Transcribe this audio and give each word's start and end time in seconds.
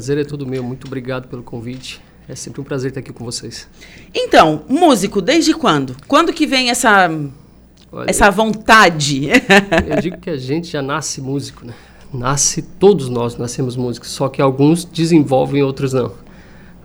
prazer 0.00 0.18
é 0.18 0.24
todo 0.24 0.46
meu. 0.46 0.62
Muito 0.62 0.86
obrigado 0.86 1.26
pelo 1.26 1.42
convite. 1.42 2.00
É 2.28 2.36
sempre 2.36 2.60
um 2.60 2.64
prazer 2.64 2.90
estar 2.90 3.00
aqui 3.00 3.12
com 3.12 3.24
vocês. 3.24 3.68
Então, 4.14 4.62
músico, 4.68 5.20
desde 5.20 5.52
quando? 5.52 5.96
Quando 6.06 6.32
que 6.32 6.46
vem 6.46 6.70
essa, 6.70 7.10
Olha, 7.90 8.08
essa 8.08 8.30
vontade? 8.30 9.26
Eu 9.84 10.00
digo 10.00 10.18
que 10.18 10.30
a 10.30 10.36
gente 10.36 10.68
já 10.68 10.80
nasce 10.80 11.20
músico, 11.20 11.66
né? 11.66 11.74
Nasce, 12.14 12.62
todos 12.62 13.08
nós 13.08 13.36
nascemos 13.36 13.74
músicos, 13.74 14.10
só 14.10 14.28
que 14.28 14.40
alguns 14.40 14.84
desenvolvem, 14.84 15.64
outros 15.64 15.92
não. 15.92 16.12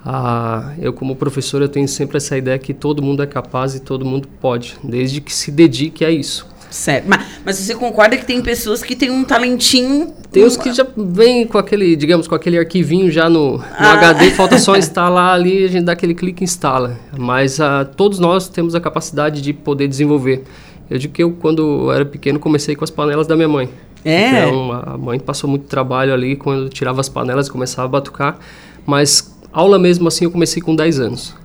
Ah, 0.04 0.74
eu 0.80 0.92
como 0.92 1.16
professor 1.16 1.62
eu 1.62 1.70
tenho 1.70 1.88
sempre 1.88 2.18
essa 2.18 2.36
ideia 2.36 2.58
que 2.58 2.74
todo 2.74 3.04
mundo 3.04 3.22
é 3.22 3.28
capaz 3.28 3.76
e 3.76 3.80
todo 3.80 4.04
mundo 4.04 4.28
pode, 4.42 4.76
desde 4.84 5.22
que 5.22 5.32
se 5.32 5.52
dedique 5.52 6.04
a 6.04 6.10
isso. 6.10 6.52
Certo. 6.74 7.06
Mas, 7.08 7.26
mas 7.46 7.56
você 7.58 7.76
concorda 7.76 8.18
que 8.18 8.26
tem 8.26 8.42
pessoas 8.42 8.82
que 8.82 8.96
têm 8.96 9.12
um 9.12 9.24
talentinho. 9.24 10.12
Tem 10.32 10.44
os 10.44 10.58
que 10.58 10.74
já 10.74 10.86
vêm 10.98 11.46
com 11.46 11.60
aquele, 11.60 11.96
digamos, 11.96 12.28
com 12.28 12.34
aquele 12.34 12.58
arquivinho 12.58 13.12
já 13.12 13.30
no, 13.30 13.60
no 13.60 13.64
Ah. 13.78 13.94
HD, 13.94 14.32
falta 14.32 14.58
só 14.58 14.76
instalar 14.78 15.36
ali, 15.36 15.64
a 15.64 15.68
gente 15.68 15.84
dá 15.84 15.92
aquele 15.92 16.16
clique 16.16 16.44
e 16.44 16.46
instala. 16.46 16.98
Mas 17.16 17.60
ah, 17.60 17.86
todos 17.86 18.18
nós 18.18 18.50
temos 18.50 18.74
a 18.74 18.82
capacidade 18.82 19.40
de 19.40 19.54
poder 19.54 19.88
desenvolver. 19.88 20.44
Eu 20.90 20.98
digo 20.98 21.14
que 21.14 21.22
eu, 21.22 21.32
quando 21.32 21.92
era 21.92 22.06
pequeno, 22.06 22.40
comecei 22.40 22.76
com 22.76 22.84
as 22.84 22.90
panelas 22.90 23.28
da 23.28 23.36
minha 23.36 23.48
mãe. 23.48 23.70
É. 24.04 24.48
Então, 24.48 24.72
a 24.72 24.98
mãe 24.98 25.20
passou 25.20 25.48
muito 25.48 25.68
trabalho 25.68 26.12
ali 26.12 26.36
quando 26.36 26.64
eu 26.64 26.70
tirava 26.70 27.00
as 27.00 27.08
panelas 27.08 27.48
e 27.48 27.52
começava 27.52 27.86
a 27.86 27.90
batucar. 27.90 28.40
Mas 28.84 29.32
aula 29.52 29.78
mesmo 29.78 30.08
assim 30.08 30.26
eu 30.26 30.32
comecei 30.32 30.60
com 30.60 30.76
10 30.76 31.00
anos. 31.00 31.43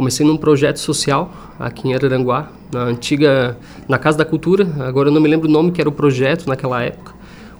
Comecei 0.00 0.24
num 0.24 0.38
projeto 0.38 0.78
social 0.78 1.30
aqui 1.58 1.86
em 1.86 1.94
Araranguá, 1.94 2.50
na 2.72 2.84
antiga, 2.84 3.54
na 3.86 3.98
Casa 3.98 4.16
da 4.16 4.24
Cultura. 4.24 4.66
Agora 4.78 5.10
eu 5.10 5.12
não 5.12 5.20
me 5.20 5.28
lembro 5.28 5.46
o 5.46 5.52
nome 5.52 5.72
que 5.72 5.78
era 5.78 5.90
o 5.90 5.92
projeto 5.92 6.46
naquela 6.46 6.82
época. 6.82 7.12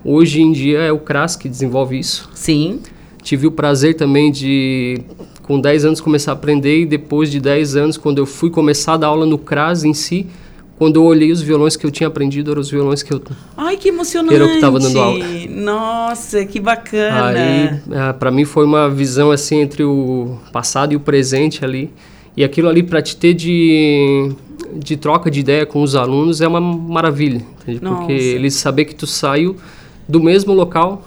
Hoje 0.02 0.40
em 0.40 0.50
dia 0.50 0.78
é 0.78 0.90
o 0.90 0.98
CRAS 0.98 1.36
que 1.36 1.50
desenvolve 1.50 1.98
isso. 1.98 2.30
Sim. 2.32 2.80
Tive 3.22 3.46
o 3.46 3.50
prazer 3.50 3.94
também 3.94 4.32
de, 4.32 5.02
com 5.42 5.60
10 5.60 5.84
anos, 5.84 6.00
começar 6.00 6.32
a 6.32 6.34
aprender 6.34 6.80
e 6.80 6.86
depois 6.86 7.30
de 7.30 7.38
10 7.38 7.76
anos, 7.76 7.98
quando 7.98 8.16
eu 8.16 8.24
fui 8.24 8.48
começar 8.48 8.94
a 8.94 8.96
dar 8.96 9.08
aula 9.08 9.26
no 9.26 9.36
CRAS 9.36 9.84
em 9.84 9.92
si, 9.92 10.26
quando 10.78 10.96
eu 10.96 11.04
olhei 11.04 11.30
os 11.30 11.42
violões 11.42 11.76
que 11.76 11.84
eu 11.84 11.90
tinha 11.90 12.08
aprendido, 12.08 12.52
eram 12.52 12.62
os 12.62 12.70
violões 12.70 13.02
que 13.02 13.12
eu 13.12 13.20
Ai, 13.54 13.76
que 13.76 13.88
emocionante. 13.90 14.34
Era 14.34 14.44
eu 14.44 14.48
que 14.54 14.60
tava 14.62 14.80
dando 14.80 14.98
aula. 14.98 15.26
Nossa, 15.50 16.46
que 16.46 16.58
bacana. 16.58 17.26
Aí, 17.26 17.80
ah, 17.92 18.14
para 18.14 18.30
mim 18.30 18.46
foi 18.46 18.64
uma 18.64 18.88
visão 18.88 19.30
assim 19.30 19.58
entre 19.58 19.84
o 19.84 20.38
passado 20.50 20.94
e 20.94 20.96
o 20.96 21.00
presente 21.00 21.62
ali. 21.62 21.92
E 22.40 22.44
aquilo 22.44 22.70
ali 22.70 22.82
para 22.82 23.02
te 23.02 23.14
ter 23.18 23.34
de, 23.34 24.32
de 24.74 24.96
troca 24.96 25.30
de 25.30 25.40
ideia 25.40 25.66
com 25.66 25.82
os 25.82 25.94
alunos 25.94 26.40
é 26.40 26.48
uma 26.48 26.58
maravilha. 26.58 27.42
Porque 27.82 28.12
eles 28.12 28.54
saber 28.54 28.86
que 28.86 28.94
tu 28.94 29.06
saiu 29.06 29.56
do 30.08 30.22
mesmo 30.22 30.54
local 30.54 31.06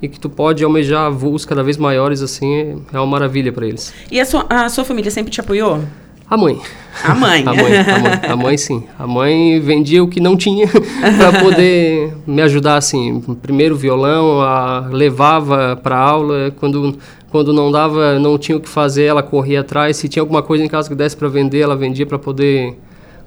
e 0.00 0.08
que 0.08 0.18
tu 0.18 0.30
pode 0.30 0.64
almejar 0.64 1.12
voos 1.12 1.44
cada 1.44 1.62
vez 1.62 1.76
maiores 1.76 2.22
assim 2.22 2.54
é, 2.54 2.76
é 2.94 2.98
uma 2.98 3.06
maravilha 3.06 3.52
para 3.52 3.66
eles. 3.66 3.92
E 4.10 4.18
a 4.18 4.24
sua, 4.24 4.46
a 4.48 4.70
sua 4.70 4.82
família 4.82 5.10
sempre 5.10 5.30
te 5.30 5.38
apoiou? 5.38 5.82
A 6.30 6.36
mãe. 6.38 6.58
A 7.04 7.14
mãe. 7.14 7.42
A 7.44 7.52
mãe, 7.52 7.76
a 7.76 7.98
mãe, 7.98 8.20
a 8.30 8.36
mãe 8.36 8.56
sim. 8.56 8.84
A 8.98 9.06
mãe 9.06 9.60
vendia 9.60 10.02
o 10.02 10.08
que 10.08 10.18
não 10.18 10.34
tinha 10.34 10.66
para 11.18 11.40
poder 11.40 12.14
me 12.26 12.40
ajudar 12.40 12.76
assim. 12.76 13.20
Primeiro 13.42 13.76
violão, 13.76 14.40
a, 14.40 14.88
levava 14.90 15.78
para 15.82 15.98
aula, 15.98 16.54
quando 16.58 16.96
quando 17.30 17.52
não 17.52 17.70
dava, 17.70 18.18
não 18.18 18.36
tinha 18.36 18.58
o 18.58 18.60
que 18.60 18.68
fazer, 18.68 19.04
ela 19.04 19.22
corria 19.22 19.60
atrás. 19.60 19.96
Se 19.96 20.08
tinha 20.08 20.22
alguma 20.22 20.42
coisa 20.42 20.64
em 20.64 20.68
casa 20.68 20.88
que 20.88 20.94
desse 20.94 21.16
para 21.16 21.28
vender, 21.28 21.60
ela 21.60 21.76
vendia 21.76 22.06
para 22.06 22.18
poder 22.18 22.76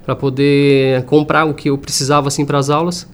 para 0.06 0.16
poder 0.16 1.04
comprar 1.06 1.46
o 1.46 1.54
que 1.54 1.70
eu 1.70 1.78
precisava 1.78 2.28
assim 2.28 2.46
para 2.46 2.58
as 2.58 2.70
aulas. 2.70 3.08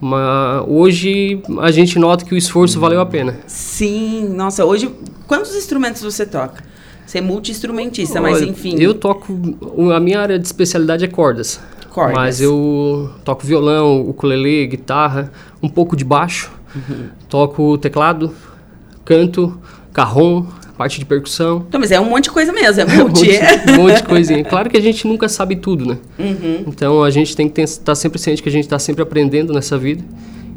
Mas 0.00 0.64
hoje 0.66 1.40
a 1.60 1.70
gente 1.70 1.98
nota 1.98 2.24
que 2.24 2.34
o 2.34 2.36
esforço 2.36 2.80
valeu 2.80 3.00
a 3.00 3.06
pena. 3.06 3.38
Sim, 3.46 4.28
nossa, 4.30 4.64
hoje 4.64 4.90
quantos 5.26 5.54
instrumentos 5.54 6.02
você 6.02 6.26
toca? 6.26 6.62
Você 7.06 7.18
é 7.18 7.20
multi-instrumentista, 7.20 8.20
mas 8.20 8.42
enfim. 8.42 8.76
Eu 8.78 8.94
toco. 8.94 9.32
A 9.94 10.00
minha 10.00 10.20
área 10.20 10.38
de 10.38 10.46
especialidade 10.46 11.04
é 11.04 11.08
cordas. 11.08 11.60
Cordas. 11.90 12.16
Mas 12.16 12.40
eu 12.40 13.10
toco 13.24 13.46
violão, 13.46 14.00
ukulele, 14.00 14.66
guitarra, 14.66 15.30
um 15.62 15.68
pouco 15.68 15.94
de 15.94 16.04
baixo. 16.04 16.50
Uhum. 16.74 17.06
Toco 17.28 17.78
teclado, 17.78 18.34
canto, 19.04 19.56
carrom, 19.94 20.44
parte 20.76 20.98
de 20.98 21.06
percussão. 21.06 21.64
Então, 21.68 21.80
mas 21.80 21.90
é 21.90 22.00
um 22.00 22.04
monte 22.04 22.24
de 22.24 22.30
coisa 22.32 22.52
mesmo, 22.52 22.82
é 22.82 22.84
Um 23.00 23.08
monte, 23.08 23.30
um 23.70 23.76
monte 23.76 23.96
de 23.96 24.02
coisinha. 24.04 24.44
Claro 24.44 24.68
que 24.68 24.76
a 24.76 24.80
gente 24.80 25.06
nunca 25.06 25.28
sabe 25.28 25.56
tudo, 25.56 25.86
né? 25.86 25.98
Uhum. 26.18 26.64
Então 26.66 27.02
a 27.02 27.10
gente 27.10 27.34
tem 27.34 27.48
que 27.48 27.62
estar 27.62 27.94
sempre 27.94 28.18
ciente 28.18 28.42
que 28.42 28.48
a 28.48 28.52
gente 28.52 28.64
está 28.64 28.78
sempre 28.78 29.02
aprendendo 29.02 29.52
nessa 29.54 29.78
vida. 29.78 30.04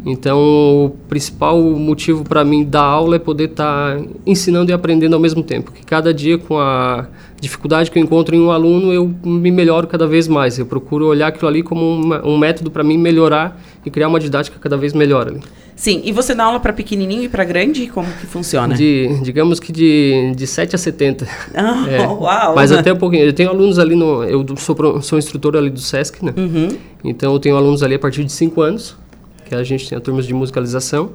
Então 0.05 0.39
o 0.39 0.89
principal 1.07 1.61
motivo 1.61 2.23
para 2.23 2.43
mim 2.43 2.63
dar 2.63 2.81
aula 2.81 3.17
é 3.17 3.19
poder 3.19 3.51
estar 3.51 3.99
ensinando 4.25 4.71
e 4.71 4.73
aprendendo 4.73 5.13
ao 5.13 5.19
mesmo 5.19 5.43
tempo. 5.43 5.71
Que 5.71 5.85
cada 5.85 6.13
dia 6.13 6.37
com 6.37 6.57
a 6.57 7.07
dificuldade 7.39 7.91
que 7.91 7.99
eu 7.99 8.03
encontro 8.03 8.35
em 8.35 8.41
um 8.41 8.51
aluno 8.51 8.91
eu 8.91 9.13
me 9.23 9.51
melhoro 9.51 9.87
cada 9.87 10.07
vez 10.07 10.27
mais. 10.27 10.57
Eu 10.57 10.65
procuro 10.65 11.05
olhar 11.07 11.27
aquilo 11.27 11.47
ali 11.47 11.61
como 11.63 11.81
uma- 12.01 12.25
um 12.25 12.37
método 12.37 12.71
para 12.71 12.83
mim 12.83 12.97
melhorar 12.97 13.61
e 13.85 13.89
criar 13.91 14.07
uma 14.07 14.19
didática 14.19 14.57
cada 14.59 14.75
vez 14.77 14.93
melhor 14.93 15.27
ali. 15.27 15.39
Sim, 15.75 16.01
e 16.03 16.11
você 16.11 16.33
dá 16.33 16.45
aula 16.45 16.59
para 16.59 16.73
pequenininho 16.73 17.21
e 17.23 17.29
para 17.29 17.43
grande? 17.43 17.85
Como 17.85 18.07
que 18.13 18.25
funciona? 18.25 18.73
De, 18.73 19.19
digamos 19.21 19.59
que 19.59 19.71
de, 19.71 20.33
de 20.35 20.47
7 20.47 20.73
a 20.75 20.77
70. 20.79 21.27
Ah, 21.53 21.85
É, 21.89 22.07
uau! 22.07 22.55
Mas 22.55 22.71
até 22.71 22.91
um 22.91 22.97
pouquinho. 22.97 23.23
Eu 23.25 23.33
tenho 23.33 23.49
alunos 23.49 23.77
ali 23.77 23.93
no. 23.93 24.23
Eu 24.23 24.43
sou, 24.57 25.01
sou 25.03 25.19
instrutor 25.19 25.55
ali 25.55 25.69
do 25.69 25.79
SESC, 25.79 26.25
né? 26.25 26.33
Uhum. 26.35 26.69
Então 27.03 27.31
eu 27.31 27.39
tenho 27.39 27.55
alunos 27.55 27.83
ali 27.83 27.93
a 27.93 27.99
partir 27.99 28.23
de 28.23 28.31
5 28.31 28.59
anos, 28.61 28.97
que 29.45 29.53
a 29.53 29.61
gente 29.63 29.87
tem 29.87 29.95
a 29.95 30.01
turmas 30.01 30.25
de 30.25 30.33
musicalização, 30.33 31.11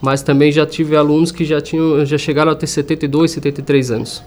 mas 0.00 0.22
também 0.22 0.52
já 0.52 0.64
tive 0.64 0.94
alunos 0.94 1.32
que 1.32 1.44
já 1.44 1.60
tinham 1.60 2.06
já 2.06 2.16
chegaram 2.16 2.52
a 2.52 2.54
ter 2.54 2.68
72, 2.68 3.32
73 3.32 3.90
anos. 3.90 4.22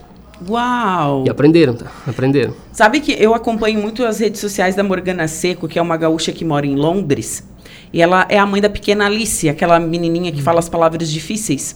Uau! 0.48 1.26
E 1.26 1.30
aprenderam, 1.30 1.74
tá? 1.74 1.88
Aprenderam. 2.08 2.54
Sabe 2.72 3.00
que 3.00 3.12
eu 3.12 3.34
acompanho 3.34 3.82
muito 3.82 4.06
as 4.06 4.20
redes 4.20 4.40
sociais 4.40 4.76
da 4.76 4.84
Morgana 4.84 5.28
Seco, 5.28 5.68
que 5.68 5.78
é 5.78 5.82
uma 5.82 5.98
gaúcha 5.98 6.32
que 6.32 6.46
mora 6.46 6.66
em 6.66 6.76
Londres. 6.76 7.44
E 7.92 8.02
ela 8.02 8.26
é 8.30 8.38
a 8.38 8.46
mãe 8.46 8.62
da 8.62 8.70
pequena 8.70 9.06
Alice, 9.06 9.50
aquela 9.50 9.80
menininha 9.80 10.32
que 10.32 10.42
fala 10.42 10.60
as 10.60 10.70
palavras 10.70 11.12
difíceis. 11.12 11.76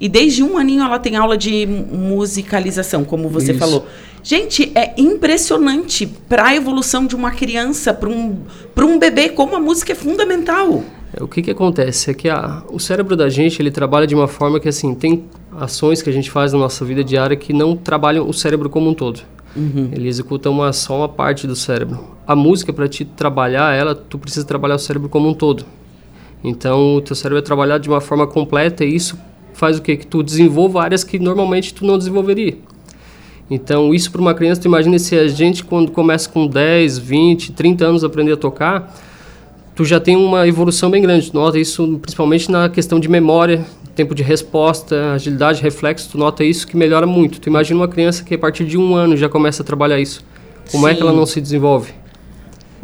E 0.00 0.08
desde 0.08 0.42
um 0.42 0.58
aninho 0.58 0.82
ela 0.82 0.98
tem 0.98 1.16
aula 1.16 1.36
de 1.36 1.66
musicalização, 1.66 3.04
como 3.04 3.28
você 3.28 3.52
Isso. 3.52 3.60
falou. 3.60 3.86
Gente, 4.22 4.72
é 4.74 4.94
impressionante 4.96 6.06
para 6.06 6.46
a 6.46 6.54
evolução 6.54 7.06
de 7.06 7.14
uma 7.14 7.30
criança, 7.30 7.92
para 7.92 8.08
um, 8.08 8.38
pra 8.74 8.84
um 8.84 8.98
bebê, 8.98 9.28
como 9.28 9.54
a 9.54 9.60
música 9.60 9.92
é 9.92 9.94
fundamental. 9.94 10.82
É, 11.14 11.22
O 11.22 11.28
que 11.28 11.42
que 11.42 11.50
acontece 11.50 12.10
é 12.10 12.14
que 12.14 12.28
a, 12.28 12.62
o 12.70 12.78
cérebro 12.78 13.16
da 13.16 13.28
gente 13.28 13.60
ele 13.60 13.70
trabalha 13.70 14.06
de 14.06 14.14
uma 14.14 14.28
forma 14.28 14.58
que 14.58 14.68
assim 14.68 14.94
tem 14.94 15.24
ações 15.52 16.02
que 16.02 16.10
a 16.10 16.12
gente 16.12 16.30
faz 16.30 16.52
na 16.52 16.58
nossa 16.58 16.84
vida 16.84 17.04
diária 17.04 17.36
que 17.36 17.52
não 17.52 17.76
trabalham 17.76 18.28
o 18.28 18.32
cérebro 18.32 18.68
como 18.68 18.90
um 18.90 18.94
todo. 18.94 19.20
Ele 19.92 20.08
executa 20.08 20.50
uma 20.50 20.72
só 20.72 20.96
uma 20.98 21.08
parte 21.08 21.46
do 21.46 21.54
cérebro. 21.54 22.00
A 22.26 22.34
música 22.34 22.72
para 22.72 22.88
te 22.88 23.04
trabalhar 23.04 23.72
ela, 23.72 23.94
tu 23.94 24.18
precisa 24.18 24.44
trabalhar 24.44 24.74
o 24.74 24.78
cérebro 24.78 25.08
como 25.08 25.28
um 25.28 25.34
todo. 25.34 25.64
Então 26.42 26.96
o 26.96 27.00
teu 27.00 27.14
cérebro 27.14 27.38
é 27.38 27.42
trabalhado 27.42 27.82
de 27.84 27.88
uma 27.88 28.00
forma 28.00 28.26
completa 28.26 28.84
e 28.84 28.94
isso 28.94 29.16
faz 29.52 29.78
o 29.78 29.82
quê? 29.82 29.96
Que 29.96 30.06
tu 30.06 30.22
desenvolva 30.22 30.82
áreas 30.82 31.04
que 31.04 31.18
normalmente 31.18 31.72
tu 31.72 31.86
não 31.86 31.96
desenvolveria. 31.96 32.58
Então, 33.48 33.94
isso 33.94 34.10
para 34.10 34.22
uma 34.22 34.34
criança, 34.34 34.62
tu 34.62 34.68
imagina 34.68 34.98
se 34.98 35.16
a 35.16 35.28
gente, 35.28 35.62
quando 35.64 35.92
começa 35.92 36.28
com 36.30 36.46
10, 36.46 36.98
20, 36.98 37.52
30 37.52 37.84
anos 37.84 38.02
a 38.02 38.06
aprender 38.06 38.32
a 38.32 38.36
tocar, 38.38 38.94
tu 39.74 39.84
já 39.84 39.98
tem 39.98 40.16
uma 40.16 40.46
evolução 40.46 40.90
bem 40.90 41.02
grande. 41.02 41.30
Tu 41.30 41.34
nota 41.34 41.58
isso 41.58 41.98
principalmente 42.00 42.50
na 42.50 42.68
questão 42.68 43.00
de 43.00 43.08
memória, 43.08 43.64
tempo 43.94 44.14
de 44.14 44.22
resposta, 44.22 45.12
agilidade, 45.12 45.62
reflexo, 45.62 46.10
tu 46.10 46.18
nota 46.18 46.44
isso 46.44 46.66
que 46.66 46.76
melhora 46.76 47.06
muito. 47.06 47.40
Tu 47.40 47.48
imagina 47.48 47.80
uma 47.80 47.88
criança 47.88 48.24
que 48.24 48.34
a 48.34 48.38
partir 48.38 48.64
de 48.64 48.76
um 48.76 48.94
ano 48.94 49.16
já 49.16 49.28
começa 49.28 49.62
a 49.62 49.66
trabalhar 49.66 49.98
isso. 49.98 50.24
Como 50.70 50.88
é 50.88 50.94
que 50.94 51.02
ela 51.02 51.10
Sim. 51.10 51.16
não 51.16 51.26
se 51.26 51.40
desenvolve? 51.40 51.92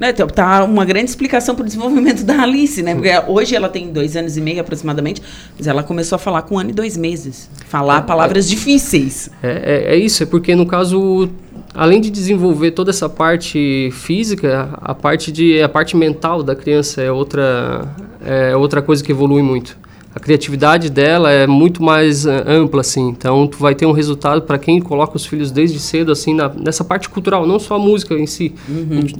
Né, 0.00 0.08
então, 0.08 0.26
tá 0.26 0.64
uma 0.64 0.86
grande 0.86 1.10
explicação 1.10 1.54
para 1.54 1.62
o 1.62 1.66
desenvolvimento 1.66 2.24
da 2.24 2.40
Alice, 2.42 2.82
né? 2.82 2.94
Porque 2.94 3.10
hoje 3.28 3.54
ela 3.54 3.68
tem 3.68 3.92
dois 3.92 4.16
anos 4.16 4.34
e 4.34 4.40
meio 4.40 4.62
aproximadamente, 4.62 5.22
mas 5.58 5.66
ela 5.66 5.82
começou 5.82 6.16
a 6.16 6.18
falar 6.18 6.40
com 6.40 6.54
um 6.54 6.58
ano 6.58 6.70
e 6.70 6.72
dois 6.72 6.96
meses. 6.96 7.50
Falar 7.66 8.00
palavras 8.02 8.48
difíceis. 8.48 9.28
É, 9.42 9.90
é, 9.90 9.94
é 9.94 9.96
isso, 9.98 10.22
é 10.22 10.26
porque 10.26 10.56
no 10.56 10.64
caso, 10.64 11.28
além 11.74 12.00
de 12.00 12.08
desenvolver 12.08 12.70
toda 12.70 12.90
essa 12.90 13.10
parte 13.10 13.90
física, 13.92 14.70
a 14.80 14.94
parte 14.94 15.30
de 15.30 15.60
a 15.60 15.68
parte 15.68 15.94
mental 15.94 16.42
da 16.42 16.56
criança 16.56 17.02
é 17.02 17.12
outra 17.12 17.86
é 18.24 18.56
outra 18.56 18.80
coisa 18.80 19.04
que 19.04 19.12
evolui 19.12 19.42
muito. 19.42 19.76
A 20.14 20.18
criatividade 20.18 20.90
dela 20.90 21.30
é 21.30 21.46
muito 21.46 21.82
mais 21.82 22.26
ah, 22.26 22.44
ampla 22.46 22.80
assim. 22.80 23.08
Então 23.08 23.46
tu 23.46 23.58
vai 23.58 23.74
ter 23.74 23.86
um 23.86 23.92
resultado 23.92 24.42
para 24.42 24.58
quem 24.58 24.80
coloca 24.80 25.16
os 25.16 25.24
filhos 25.24 25.50
desde 25.50 25.78
cedo 25.78 26.10
assim 26.10 26.34
na, 26.34 26.48
nessa 26.48 26.82
parte 26.82 27.08
cultural, 27.08 27.46
não 27.46 27.58
só 27.58 27.76
a 27.76 27.78
música 27.78 28.14
em 28.14 28.26
si. 28.26 28.54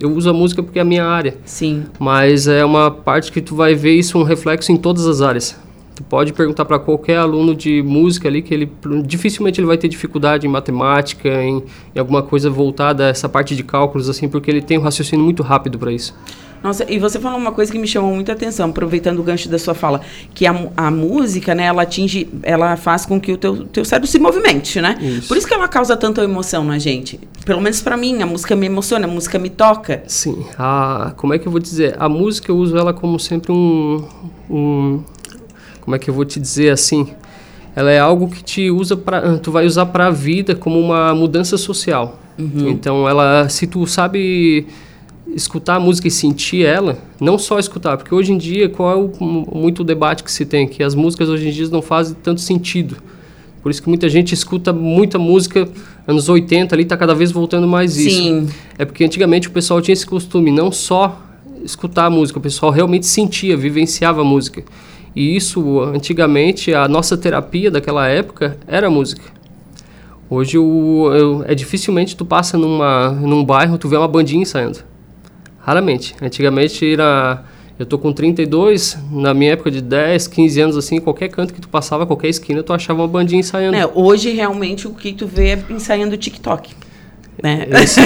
Eu 0.01 0.13
uso 0.13 0.29
a 0.29 0.33
música 0.33 0.63
porque 0.63 0.79
é 0.79 0.83
a 0.83 0.85
minha 0.85 1.05
área. 1.05 1.37
Sim. 1.45 1.85
Mas 1.99 2.49
é 2.49 2.65
uma 2.65 2.91
parte 2.91 3.31
que 3.31 3.41
tu 3.41 3.55
vai 3.55 3.75
ver 3.75 3.95
isso 3.95 4.19
um 4.19 4.25
reflexo 4.25 4.73
em 4.73 4.77
todas 4.77 5.07
as 5.07 5.21
áreas. 5.21 5.57
Tu 5.95 6.03
pode 6.05 6.33
perguntar 6.33 6.65
para 6.65 6.79
qualquer 6.79 7.19
aluno 7.19 7.55
de 7.55 7.83
música 7.83 8.27
ali 8.27 8.41
que 8.41 8.55
ele 8.55 8.73
dificilmente 9.05 9.61
ele 9.61 9.67
vai 9.67 9.77
ter 9.77 9.87
dificuldade 9.87 10.47
em 10.47 10.51
matemática, 10.51 11.29
em, 11.29 11.63
em 11.95 11.99
alguma 11.99 12.23
coisa 12.23 12.49
voltada 12.49 13.05
a 13.05 13.09
essa 13.09 13.29
parte 13.29 13.55
de 13.55 13.63
cálculos 13.63 14.09
assim, 14.09 14.27
porque 14.27 14.51
ele 14.51 14.63
tem 14.63 14.79
um 14.79 14.81
raciocínio 14.81 15.25
muito 15.25 15.43
rápido 15.43 15.79
para 15.79 15.93
isso. 15.93 16.15
Nossa, 16.63 16.85
e 16.89 16.99
você 16.99 17.19
falou 17.19 17.39
uma 17.39 17.53
coisa 17.53 17.73
que 17.73 17.79
me 17.79 17.87
chamou 17.87 18.15
muita 18.15 18.33
atenção, 18.33 18.71
aproveitando 18.71 19.19
o 19.19 19.23
gancho 19.23 19.49
da 19.49 19.59
sua 19.59 19.75
fala, 19.75 20.01
que 20.35 20.47
a, 20.47 20.55
a 20.77 20.91
música, 20.91 21.55
né, 21.55 21.65
ela 21.65 21.83
atinge, 21.83 22.29
ela 22.43 22.77
faz 22.77 23.07
com 23.07 23.21
que 23.21 23.33
o 23.33 23.39
teu, 23.39 23.65
teu 23.67 23.85
cérebro 23.85 24.07
se 24.07 24.19
movimente, 24.19 24.81
né? 24.81 24.99
Isso. 25.01 25.29
Por 25.29 25.37
isso 25.37 25.47
que 25.47 25.55
ela 25.55 25.69
causa 25.69 25.97
tanta 25.97 26.23
emoção 26.23 26.63
na 26.65 26.79
gente. 26.79 27.19
Pelo 27.47 27.61
menos 27.61 27.81
para 27.81 27.97
mim, 27.97 28.23
a 28.23 28.27
música 28.27 28.55
me 28.55 28.67
emociona, 28.67 29.07
a 29.07 29.11
música 29.11 29.39
me 29.39 29.49
toca. 29.49 30.03
Sim, 30.07 30.45
a, 30.59 31.15
como 31.17 31.33
é 31.33 31.39
que 31.39 31.49
eu 31.49 31.53
vou 31.53 31.61
dizer? 31.61 31.97
A 31.99 32.09
música 32.09 32.51
eu 32.51 32.57
uso 32.57 32.77
ela 32.77 32.93
como 32.93 33.19
sempre 33.19 33.53
um, 33.53 34.05
um 34.51 35.03
como 35.81 35.97
é 35.97 35.99
que 35.99 36.11
eu 36.11 36.15
vou 36.15 36.25
te 36.25 36.39
dizer 36.39 36.71
assim? 36.71 37.09
Ela 37.75 37.91
é 37.91 37.99
algo 37.99 38.29
que 38.29 38.43
te 38.45 38.71
usa 38.71 38.97
para, 38.97 39.39
tu 39.39 39.51
vai 39.51 39.65
usar 39.65 39.87
para 39.87 40.09
a 40.09 40.11
vida 40.11 40.55
como 40.55 40.79
uma 40.79 41.15
mudança 41.15 41.57
social. 41.57 42.19
Uhum. 42.39 42.69
Então 42.69 43.09
ela, 43.09 43.49
se 43.49 43.67
tu 43.67 43.87
sabe 43.87 44.67
escutar 45.35 45.77
a 45.77 45.81
música 45.81 46.09
e 46.09 46.11
sentir 46.11 46.65
ela, 46.65 46.99
não 47.21 47.39
só 47.39 47.59
escutar, 47.59 47.97
porque 47.97 48.15
hoje 48.15 48.33
em 48.33 48.39
dia 48.39 48.69
qual 48.69 48.91
é 48.91 48.97
o, 48.97 49.25
muito 49.55 49.81
o 49.81 49.85
debate 49.85 50.25
que 50.25 50.33
se 50.33 50.45
tem 50.45 50.67
que 50.67 50.83
as 50.83 50.95
músicas 50.95 51.29
hoje 51.29 51.49
em 51.49 51.51
dia 51.51 51.69
não 51.69 51.83
fazem 51.83 52.17
tanto 52.23 52.41
sentido. 52.41 52.97
Por 53.63 53.71
isso 53.71 53.83
que 53.83 53.89
muita 53.89 54.09
gente 54.09 54.33
escuta 54.33 54.73
muita 54.73 55.19
música 55.19 55.69
anos 56.07 56.29
80 56.29 56.75
ali 56.75 56.85
tá 56.85 56.97
cada 56.97 57.15
vez 57.15 57.31
voltando 57.31 57.69
mais 57.69 57.97
isso. 57.97 58.17
Sim. 58.17 58.49
É 58.79 58.85
porque 58.85 59.05
antigamente 59.05 59.49
o 59.49 59.51
pessoal 59.51 59.81
tinha 59.81 59.93
esse 59.93 60.07
costume 60.07 60.51
não 60.51 60.73
só 60.73 61.21
escutar 61.63 62.07
a 62.07 62.11
música, 62.11 62.39
o 62.39 62.43
pessoal 62.43 62.73
realmente 62.73 63.07
sentia, 63.07 63.57
vivenciava 63.57 64.23
a 64.23 64.25
música. 64.25 64.65
E 65.15 65.37
isso 65.37 65.81
antigamente 65.81 66.73
a 66.73 66.89
nossa 66.89 67.17
terapia 67.17 67.71
daquela 67.71 68.09
época 68.09 68.57
era 68.67 68.87
a 68.87 68.91
música. 68.91 69.23
Hoje 70.29 70.57
o, 70.57 71.13
eu, 71.13 71.45
é 71.47 71.55
dificilmente 71.55 72.17
tu 72.17 72.25
passa 72.25 72.57
numa, 72.57 73.11
num 73.11 73.45
bairro 73.45 73.77
tu 73.77 73.89
vê 73.89 73.97
uma 73.97 74.09
bandinha 74.09 74.43
ensaiando. 74.43 74.90
Raramente. 75.71 76.17
Antigamente 76.21 76.93
era. 76.93 77.45
Eu 77.79 77.87
tô 77.87 77.97
com 77.97 78.13
32, 78.13 78.99
na 79.11 79.33
minha 79.33 79.53
época 79.53 79.71
de 79.71 79.81
10, 79.81 80.27
15 80.27 80.61
anos 80.61 80.77
assim, 80.77 81.01
qualquer 81.01 81.29
canto 81.29 81.55
que 81.55 81.61
tu 81.63 81.69
passava, 81.69 82.05
qualquer 82.05 82.29
esquina, 82.29 82.63
tu 82.63 82.75
achava 82.75 83.01
uma 83.01 83.09
bandinha 83.09 83.41
ensaiando. 83.41 83.75
É, 83.75 83.87
hoje 83.87 84.33
realmente 84.33 84.87
o 84.87 84.93
que 84.93 85.15
tu 85.15 85.27
vê 85.27 85.51
é 85.51 85.65
ensaiando 85.71 86.15
TikTok. 86.17 86.75
Né? 87.43 87.67
Esse, 87.83 88.01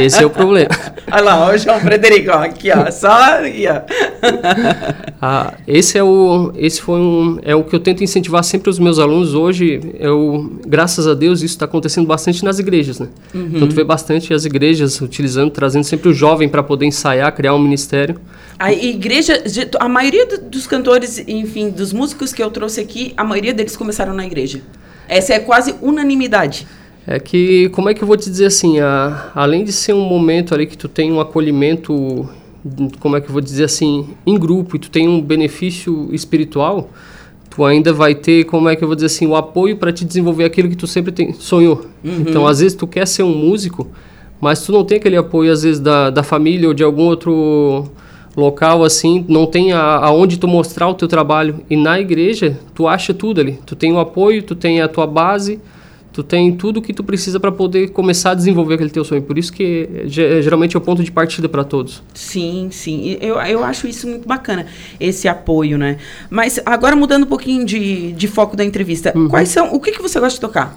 esse 0.00 0.22
é 0.22 0.26
o 0.26 0.30
problema. 0.30 0.70
Olha 1.12 1.22
lá, 1.22 1.50
o 1.50 1.58
João 1.58 1.78
Frederico, 1.80 2.30
ó, 2.30 2.44
aqui, 2.44 2.70
ó, 2.70 2.90
só 2.90 3.40
aqui, 3.40 3.66
ó. 3.68 3.82
Ah, 5.20 5.54
esse 5.66 5.98
é 5.98 6.02
o, 6.02 6.52
esse 6.56 6.80
foi 6.80 7.00
um, 7.00 7.40
é 7.42 7.52
o 7.52 7.64
que 7.64 7.74
eu 7.74 7.80
tento 7.80 8.04
incentivar 8.04 8.44
sempre 8.44 8.70
os 8.70 8.78
meus 8.78 9.00
alunos 9.00 9.34
hoje. 9.34 9.80
Eu, 9.98 10.58
graças 10.64 11.08
a 11.08 11.14
Deus, 11.14 11.40
isso 11.42 11.54
está 11.54 11.64
acontecendo 11.64 12.06
bastante 12.06 12.44
nas 12.44 12.60
igrejas, 12.60 13.00
né? 13.00 13.08
Uhum. 13.34 13.50
Então 13.52 13.66
tu 13.66 13.74
vê 13.74 13.82
bastante 13.82 14.32
as 14.32 14.44
igrejas 14.44 15.00
utilizando, 15.00 15.50
trazendo 15.50 15.82
sempre 15.82 16.08
o 16.08 16.14
jovem 16.14 16.48
para 16.48 16.62
poder 16.62 16.86
ensaiar, 16.86 17.34
criar 17.34 17.52
um 17.52 17.58
ministério. 17.58 18.20
A 18.60 18.72
igreja, 18.72 19.42
a 19.80 19.88
maioria 19.88 20.24
dos 20.24 20.68
cantores, 20.68 21.18
enfim, 21.26 21.70
dos 21.70 21.92
músicos 21.92 22.32
que 22.32 22.40
eu 22.40 22.50
trouxe 22.50 22.80
aqui, 22.80 23.12
a 23.16 23.24
maioria 23.24 23.52
deles 23.52 23.76
começaram 23.76 24.14
na 24.14 24.24
igreja. 24.24 24.60
Essa 25.08 25.34
é 25.34 25.40
quase 25.40 25.74
unanimidade. 25.82 26.66
É 27.10 27.18
que, 27.18 27.70
como 27.70 27.88
é 27.88 27.94
que 27.94 28.02
eu 28.02 28.06
vou 28.06 28.18
te 28.18 28.28
dizer 28.28 28.44
assim, 28.44 28.80
a, 28.80 29.30
além 29.34 29.64
de 29.64 29.72
ser 29.72 29.94
um 29.94 30.04
momento 30.04 30.54
ali 30.54 30.66
que 30.66 30.76
tu 30.76 30.88
tem 30.88 31.10
um 31.10 31.18
acolhimento, 31.18 32.28
como 33.00 33.16
é 33.16 33.20
que 33.22 33.28
eu 33.28 33.32
vou 33.32 33.40
dizer 33.40 33.64
assim, 33.64 34.10
em 34.26 34.38
grupo 34.38 34.76
e 34.76 34.78
tu 34.78 34.90
tem 34.90 35.08
um 35.08 35.18
benefício 35.18 36.10
espiritual, 36.12 36.90
tu 37.48 37.64
ainda 37.64 37.94
vai 37.94 38.14
ter, 38.14 38.44
como 38.44 38.68
é 38.68 38.76
que 38.76 38.84
eu 38.84 38.86
vou 38.86 38.94
dizer 38.94 39.06
assim, 39.06 39.26
o 39.26 39.34
apoio 39.34 39.78
para 39.78 39.90
te 39.90 40.04
desenvolver 40.04 40.44
aquilo 40.44 40.68
que 40.68 40.76
tu 40.76 40.86
sempre 40.86 41.10
tem, 41.10 41.32
sonhou. 41.32 41.86
Uhum. 42.04 42.24
Então, 42.26 42.46
às 42.46 42.60
vezes 42.60 42.76
tu 42.76 42.86
quer 42.86 43.06
ser 43.06 43.22
um 43.22 43.34
músico, 43.34 43.88
mas 44.38 44.62
tu 44.62 44.70
não 44.70 44.84
tem 44.84 44.98
aquele 44.98 45.16
apoio 45.16 45.50
às 45.50 45.62
vezes 45.62 45.80
da, 45.80 46.10
da 46.10 46.22
família 46.22 46.68
ou 46.68 46.74
de 46.74 46.84
algum 46.84 47.04
outro 47.04 47.90
local 48.36 48.84
assim, 48.84 49.24
não 49.26 49.46
tem 49.46 49.72
a, 49.72 49.80
aonde 49.80 50.38
tu 50.38 50.46
mostrar 50.46 50.86
o 50.86 50.94
teu 50.94 51.08
trabalho. 51.08 51.60
E 51.70 51.76
na 51.76 51.98
igreja, 51.98 52.60
tu 52.74 52.86
acha 52.86 53.14
tudo 53.14 53.40
ali. 53.40 53.58
Tu 53.64 53.74
tem 53.74 53.94
o 53.94 53.98
apoio, 53.98 54.42
tu 54.42 54.54
tem 54.54 54.82
a 54.82 54.88
tua 54.88 55.06
base, 55.06 55.58
tu 56.18 56.24
tem 56.24 56.50
tudo 56.56 56.82
que 56.82 56.92
tu 56.92 57.04
precisa 57.04 57.38
para 57.38 57.52
poder 57.52 57.90
começar 57.90 58.32
a 58.32 58.34
desenvolver 58.34 58.74
aquele 58.74 58.90
teu 58.90 59.04
sonho. 59.04 59.22
Por 59.22 59.38
isso 59.38 59.52
que 59.52 59.88
ge- 60.06 60.42
geralmente 60.42 60.74
é 60.74 60.78
o 60.78 60.80
ponto 60.80 61.04
de 61.04 61.12
partida 61.12 61.48
para 61.48 61.62
todos. 61.62 62.02
Sim, 62.12 62.70
sim. 62.72 63.16
Eu, 63.20 63.36
eu 63.36 63.62
acho 63.62 63.86
isso 63.86 64.08
muito 64.08 64.26
bacana, 64.26 64.66
esse 64.98 65.28
apoio, 65.28 65.78
né? 65.78 65.98
Mas 66.28 66.60
agora 66.66 66.96
mudando 66.96 67.22
um 67.22 67.26
pouquinho 67.26 67.64
de, 67.64 68.10
de 68.10 68.26
foco 68.26 68.56
da 68.56 68.64
entrevista, 68.64 69.12
quais 69.30 69.48
são. 69.50 69.72
O 69.72 69.78
que, 69.78 69.92
que 69.92 70.02
você 70.02 70.18
gosta 70.18 70.34
de 70.34 70.40
tocar? 70.40 70.76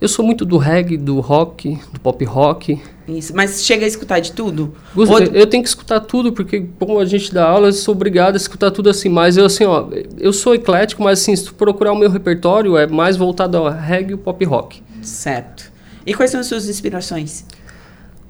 Eu 0.00 0.08
sou 0.08 0.24
muito 0.24 0.44
do 0.44 0.58
reggae, 0.58 0.96
do 0.98 1.20
rock, 1.20 1.78
do 1.92 1.98
pop 2.00 2.22
rock. 2.24 2.80
Isso. 3.08 3.34
Mas 3.34 3.64
chega 3.64 3.84
a 3.84 3.88
escutar 3.88 4.18
de 4.20 4.32
tudo? 4.32 4.74
Gosto- 4.94 5.12
Ou- 5.12 5.20
eu- 5.20 5.46
tenho 5.46 5.62
que 5.62 5.68
escutar 5.68 6.00
tudo, 6.00 6.32
porque 6.32 6.66
como 6.78 6.98
a 6.98 7.04
gente 7.06 7.32
dá 7.32 7.48
aula, 7.48 7.68
eu 7.68 7.72
sou 7.72 7.94
obrigado 7.94 8.34
a 8.34 8.36
escutar 8.36 8.70
tudo 8.70 8.90
assim. 8.90 9.08
Mas 9.08 9.36
eu 9.36 9.46
assim, 9.46 9.64
ó, 9.64 9.86
eu 10.18 10.32
sou 10.32 10.54
eclético, 10.54 11.02
mas 11.02 11.20
assim, 11.20 11.34
se 11.34 11.44
tu 11.44 11.54
procurar 11.54 11.92
o 11.92 11.96
meu 11.96 12.10
repertório, 12.10 12.76
é 12.76 12.86
mais 12.86 13.16
voltado 13.16 13.56
ao 13.56 13.70
reggae 13.70 14.14
e 14.14 14.16
pop 14.16 14.44
rock. 14.44 14.82
Certo. 15.00 15.72
E 16.06 16.12
quais 16.12 16.30
são 16.30 16.40
as 16.40 16.46
suas 16.46 16.68
inspirações? 16.68 17.44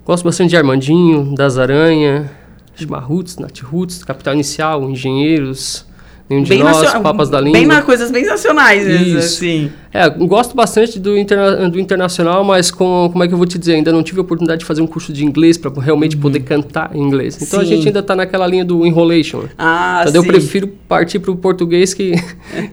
Gosto 0.05 0.23
bastante 0.25 0.51
de 0.51 0.57
Armandinho, 0.57 1.35
das 1.35 1.57
Aranha, 1.59 2.31
Chimarruts, 2.77 3.37
Nat 3.39 3.59
Roots, 3.63 4.05
Capital 4.05 4.35
Inicial, 4.35 4.89
Engenheiros, 4.91 5.87
Nenhum 6.29 6.43
de 6.43 6.57
Nós, 6.57 6.81
nacio- 6.81 7.01
Papas 7.03 7.29
da 7.29 7.39
Língua. 7.39 7.59
Bem 7.59 7.67
na, 7.67 7.83
coisas 7.83 8.11
bem 8.11 8.25
nacionais, 8.25 8.87
Isso. 8.87 9.19
assim. 9.19 9.71
É, 9.93 10.09
gosto 10.09 10.57
bastante 10.57 10.99
do, 10.99 11.19
interna 11.19 11.69
do 11.69 11.79
internacional, 11.79 12.43
mas 12.43 12.71
com, 12.71 13.11
como 13.13 13.23
é 13.23 13.29
que 13.29 13.35
eu 13.35 13.39
vou 13.39 13.47
te 13.47 13.59
dizer? 13.59 13.75
Ainda 13.75 13.93
não 13.93 14.03
tive 14.03 14.21
a 14.21 14.23
oportunidade 14.23 14.61
de 14.61 14.65
fazer 14.65 14.81
um 14.81 14.87
curso 14.87 15.13
de 15.13 15.23
inglês 15.25 15.59
para 15.59 15.71
realmente 15.81 16.17
poder 16.17 16.41
cantar 16.41 16.91
em 16.97 17.01
inglês. 17.03 17.37
Então 17.43 17.61
a 17.61 17.63
Uhum. 17.63 17.69
Sim. 17.69 17.77
gente 17.77 17.87
ainda 17.89 18.01
está 18.01 18.17
naquela 18.17 18.47
linha 18.47 18.65
do 18.65 18.87
enrolation. 18.87 19.43
Ah, 19.59 20.03
então 20.09 20.15
eu 20.17 20.23
sim. 20.23 20.29
prefiro 20.29 20.69
partir 20.89 21.19
para 21.19 21.31
o 21.31 21.37
português 21.37 21.93
que, 21.93 22.13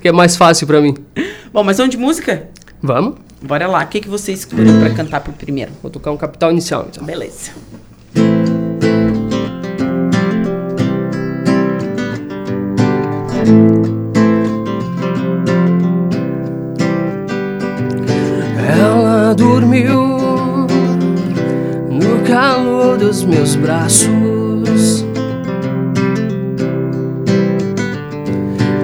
que 0.02 0.08
é 0.08 0.12
mais 0.14 0.38
fácil 0.38 0.66
para 0.66 0.80
mim. 0.80 0.96
Bom, 1.52 1.62
mas 1.64 1.76
vamos 1.78 1.92
de 1.92 1.98
música? 1.98 2.48
Vamos? 2.82 3.16
Bora 3.42 3.68
lá. 3.68 3.84
O 3.84 3.88
que, 3.88 4.00
que 4.00 4.08
você 4.08 4.32
escolheu 4.32 4.80
pra 4.80 4.92
cantar 4.92 5.20
por 5.20 5.34
primeiro? 5.34 5.72
Vou 5.82 5.92
tocar 5.92 6.12
um 6.12 6.18
capital 6.18 6.52
inicial 6.52 6.88
então. 6.90 7.04
Beleza. 7.04 7.52
Ela 18.58 19.34
dormiu 19.34 20.02
no 21.90 22.20
calor 22.28 22.98
dos 22.98 23.24
meus 23.24 23.56
braços. 23.56 25.06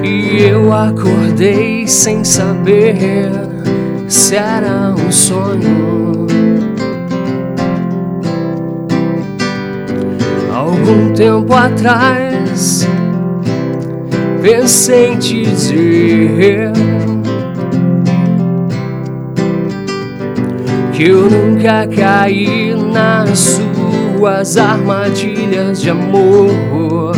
E 0.04 0.44
eu 0.44 0.74
acordei 0.74 1.88
sem 1.88 2.24
saber 2.24 3.30
se 4.08 4.36
era 4.36 4.94
um 4.94 5.12
sonho. 5.12 6.28
Algum 10.54 11.14
tempo 11.14 11.54
atrás, 11.54 12.88
pensei 14.48 15.08
em 15.08 15.18
te 15.18 15.44
dizer. 15.44 16.72
que 20.94 21.10
eu 21.10 21.30
nunca 21.30 21.86
caí 21.86 22.74
nas 22.74 23.60
suas 24.18 24.56
armadilhas 24.56 25.82
de 25.82 25.90
amor. 25.90 27.14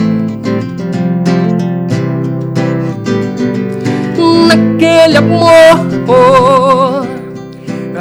Naquele 4.48 5.18
amor, 5.18 7.08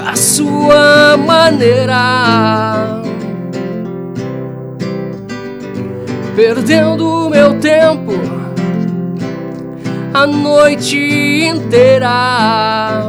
a 0.06 0.16
sua 0.16 1.18
maneira, 1.18 3.02
perdendo 6.34 7.28
meu 7.28 7.60
tempo 7.60 8.37
a 10.18 10.26
noite 10.26 10.98
inteira. 11.46 13.04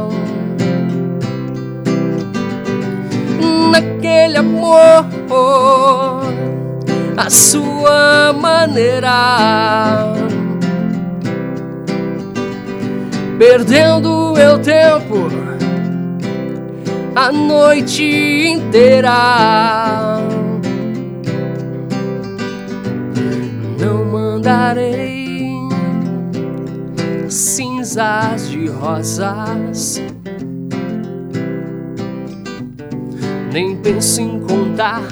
naquele 3.72 4.36
amor, 4.36 5.06
a 7.16 7.28
sua 7.28 8.32
maneira, 8.32 10.14
perdendo 13.38 14.32
meu 14.36 14.58
tempo 14.60 15.28
a 17.16 17.32
noite 17.32 18.04
inteira. 18.46 20.20
Não 23.80 24.04
mandarei 24.04 25.29
cinzas 27.90 28.48
de 28.48 28.68
rosas. 28.68 30.00
nem 33.52 33.76
penso 33.78 34.20
em 34.20 34.38
contar 34.38 35.02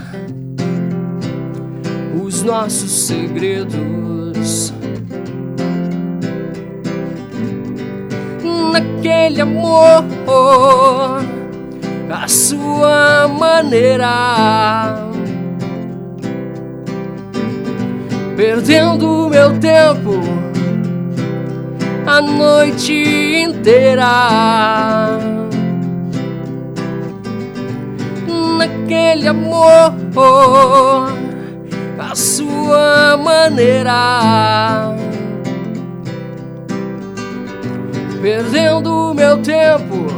os 2.25 2.45
nossos 2.45 3.07
segredos. 3.07 4.73
Naquele 8.73 9.41
amor, 9.41 10.05
a 12.09 12.29
sua 12.29 13.27
maneira. 13.27 15.05
Perdendo 18.37 19.29
meu 19.29 19.59
tempo 19.59 20.48
a 22.19 22.21
noite 22.21 22.93
inteira. 23.45 24.09
Naquele 28.59 29.29
amor 29.29 29.95
a 31.97 32.15
sua 32.17 33.17
maneira. 33.17 34.97
Perdendo 38.21 39.15
meu 39.15 39.37
tempo 39.41 40.09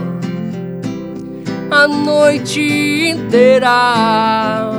a 1.70 1.86
noite 1.86 3.10
inteira. 3.10 4.69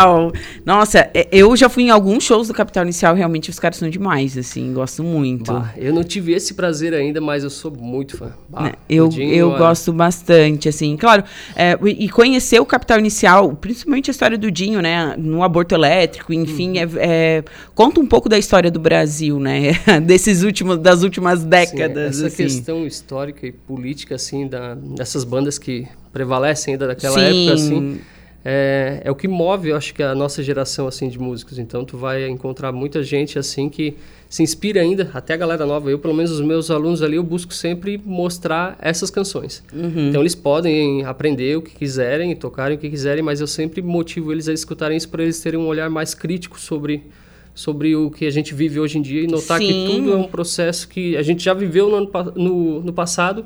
Inicial. 0.00 0.32
Nossa, 0.64 1.10
é, 1.14 1.28
eu 1.30 1.54
já 1.56 1.68
fui 1.68 1.84
em 1.84 1.90
alguns 1.90 2.24
shows 2.24 2.48
do 2.48 2.54
Capital 2.54 2.84
Inicial, 2.84 3.14
realmente 3.14 3.50
os 3.50 3.58
caras 3.58 3.76
são 3.76 3.88
demais, 3.88 4.36
assim, 4.36 4.72
gosto 4.72 5.02
muito. 5.02 5.52
Bah, 5.52 5.72
eu 5.76 5.92
não 5.92 6.02
tive 6.02 6.32
esse 6.32 6.54
prazer 6.54 6.94
ainda, 6.94 7.20
mas 7.20 7.44
eu 7.44 7.50
sou 7.50 7.70
muito 7.70 8.16
fã. 8.16 8.32
Bah, 8.48 8.62
né, 8.62 8.72
eu 8.88 9.08
Dinho, 9.08 9.34
eu 9.34 9.56
gosto 9.56 9.92
bastante, 9.92 10.68
assim, 10.68 10.96
claro, 10.96 11.24
é, 11.54 11.78
e 11.84 12.08
conhecer 12.08 12.60
o 12.60 12.66
Capital 12.66 12.98
Inicial, 12.98 13.52
principalmente 13.54 14.10
a 14.10 14.12
história 14.12 14.38
do 14.38 14.50
Dinho, 14.50 14.80
né, 14.80 15.14
no 15.18 15.42
aborto 15.42 15.74
elétrico, 15.74 16.32
enfim, 16.32 16.78
uhum. 16.78 16.98
é, 16.98 17.38
é, 17.38 17.44
conta 17.74 18.00
um 18.00 18.06
pouco 18.06 18.28
da 18.28 18.38
história 18.38 18.70
do 18.70 18.80
Brasil, 18.80 19.38
né, 19.38 19.72
desses 20.04 20.42
últimos, 20.42 20.78
das 20.78 21.02
últimas 21.02 21.44
décadas. 21.44 22.16
Sim, 22.16 22.24
essa 22.24 22.26
assim. 22.26 22.42
questão 22.44 22.86
histórica 22.86 23.46
e 23.46 23.52
política, 23.52 24.14
assim, 24.14 24.46
da, 24.46 24.74
dessas 24.74 25.24
bandas 25.24 25.58
que 25.58 25.86
prevalecem 26.12 26.74
ainda 26.74 26.88
daquela 26.88 27.18
Sim. 27.18 27.48
época, 27.48 27.54
assim 27.54 28.00
é, 28.44 29.02
é 29.04 29.10
o 29.10 29.14
que 29.14 29.28
move, 29.28 29.68
eu 29.68 29.76
acho 29.76 29.92
que 29.92 30.02
a 30.02 30.14
nossa 30.14 30.42
geração 30.42 30.86
assim 30.86 31.08
de 31.08 31.18
músicos. 31.18 31.58
Então 31.58 31.84
tu 31.84 31.98
vai 31.98 32.26
encontrar 32.26 32.72
muita 32.72 33.02
gente 33.02 33.38
assim 33.38 33.68
que 33.68 33.94
se 34.28 34.42
inspira 34.42 34.80
ainda, 34.80 35.10
até 35.12 35.34
a 35.34 35.36
galera 35.36 35.66
nova. 35.66 35.90
Eu, 35.90 35.98
pelo 35.98 36.14
menos 36.14 36.30
os 36.30 36.40
meus 36.40 36.70
alunos 36.70 37.02
ali, 37.02 37.16
eu 37.16 37.22
busco 37.22 37.52
sempre 37.52 38.00
mostrar 38.02 38.78
essas 38.80 39.10
canções. 39.10 39.62
Uhum. 39.72 40.08
Então 40.08 40.22
eles 40.22 40.34
podem 40.34 41.04
aprender 41.04 41.56
o 41.56 41.62
que 41.62 41.74
quiserem, 41.74 42.34
tocarem 42.34 42.76
o 42.76 42.80
que 42.80 42.88
quiserem, 42.88 43.22
mas 43.22 43.40
eu 43.40 43.46
sempre 43.46 43.82
motivo 43.82 44.32
eles 44.32 44.48
a 44.48 44.52
escutarem 44.52 44.96
isso 44.96 45.08
para 45.08 45.22
eles 45.22 45.40
terem 45.40 45.60
um 45.60 45.66
olhar 45.66 45.90
mais 45.90 46.14
crítico 46.14 46.58
sobre 46.58 47.02
sobre 47.52 47.94
o 47.96 48.10
que 48.10 48.24
a 48.26 48.30
gente 48.30 48.54
vive 48.54 48.78
hoje 48.78 48.96
em 48.96 49.02
dia 49.02 49.22
e 49.22 49.26
notar 49.26 49.58
Sim. 49.58 49.66
que 49.66 49.86
tudo 49.86 50.12
é 50.12 50.16
um 50.16 50.28
processo 50.28 50.88
que 50.88 51.16
a 51.16 51.22
gente 51.22 51.44
já 51.44 51.52
viveu 51.52 51.90
no, 51.90 52.10
no, 52.36 52.80
no 52.80 52.92
passado 52.92 53.44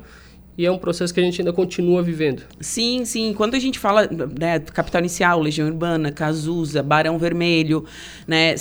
e 0.57 0.65
é 0.65 0.71
um 0.71 0.77
processo 0.77 1.13
que 1.13 1.19
a 1.19 1.23
gente 1.23 1.41
ainda 1.41 1.51
continua 1.51 2.01
vivendo. 2.01 2.43
Sim, 2.61 3.03
sim. 3.03 3.33
Quando 3.33 3.55
a 3.55 3.59
gente 3.59 3.77
fala 3.77 4.07
né, 4.39 4.59
Capital 4.59 5.01
Inicial, 5.01 5.41
Legião 5.41 5.67
Urbana, 5.67 6.11
Cazuza, 6.11 6.81
Barão 6.81 7.17
Vermelho, 7.17 7.85
né, 8.25 8.55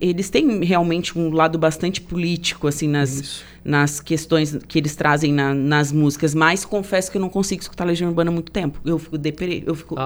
eles 0.00 0.30
têm 0.30 0.64
realmente 0.64 1.18
um 1.18 1.30
lado 1.30 1.58
bastante 1.58 2.00
político 2.00 2.66
assim 2.66 2.88
nas, 2.88 3.42
nas 3.62 4.00
questões 4.00 4.56
que 4.66 4.78
eles 4.78 4.96
trazem 4.96 5.32
na, 5.34 5.52
nas 5.52 5.92
músicas. 5.92 6.34
Mas 6.34 6.64
confesso 6.64 7.10
que 7.10 7.18
eu 7.18 7.20
não 7.20 7.28
consigo 7.28 7.60
escutar 7.60 7.84
Legião 7.84 8.08
Urbana 8.08 8.30
há 8.30 8.34
muito 8.34 8.50
tempo. 8.50 8.80
Eu 8.84 8.98
fico, 8.98 9.18
depre, 9.18 9.62
eu 9.66 9.74
fico 9.74 9.96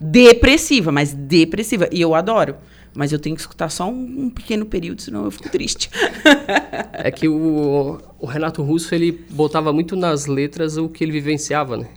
depressiva, 0.00 0.92
mas 0.92 1.12
depressiva. 1.12 1.88
E 1.90 2.00
eu 2.00 2.14
adoro. 2.14 2.56
Mas 2.94 3.12
eu 3.12 3.18
tenho 3.18 3.34
que 3.34 3.42
escutar 3.42 3.68
só 3.68 3.88
um, 3.90 4.24
um 4.26 4.30
pequeno 4.30 4.64
período, 4.64 5.02
senão 5.02 5.24
eu 5.24 5.30
fico 5.30 5.48
triste. 5.50 5.90
é 6.92 7.10
que 7.10 7.26
o, 7.26 7.98
o, 8.20 8.26
Renato 8.26 8.62
Russo, 8.62 8.94
ele 8.94 9.10
botava 9.30 9.72
muito 9.72 9.96
nas 9.96 10.26
letras 10.26 10.76
o 10.76 10.88
que 10.88 11.02
ele 11.02 11.10
vivenciava, 11.10 11.76
né? 11.76 11.88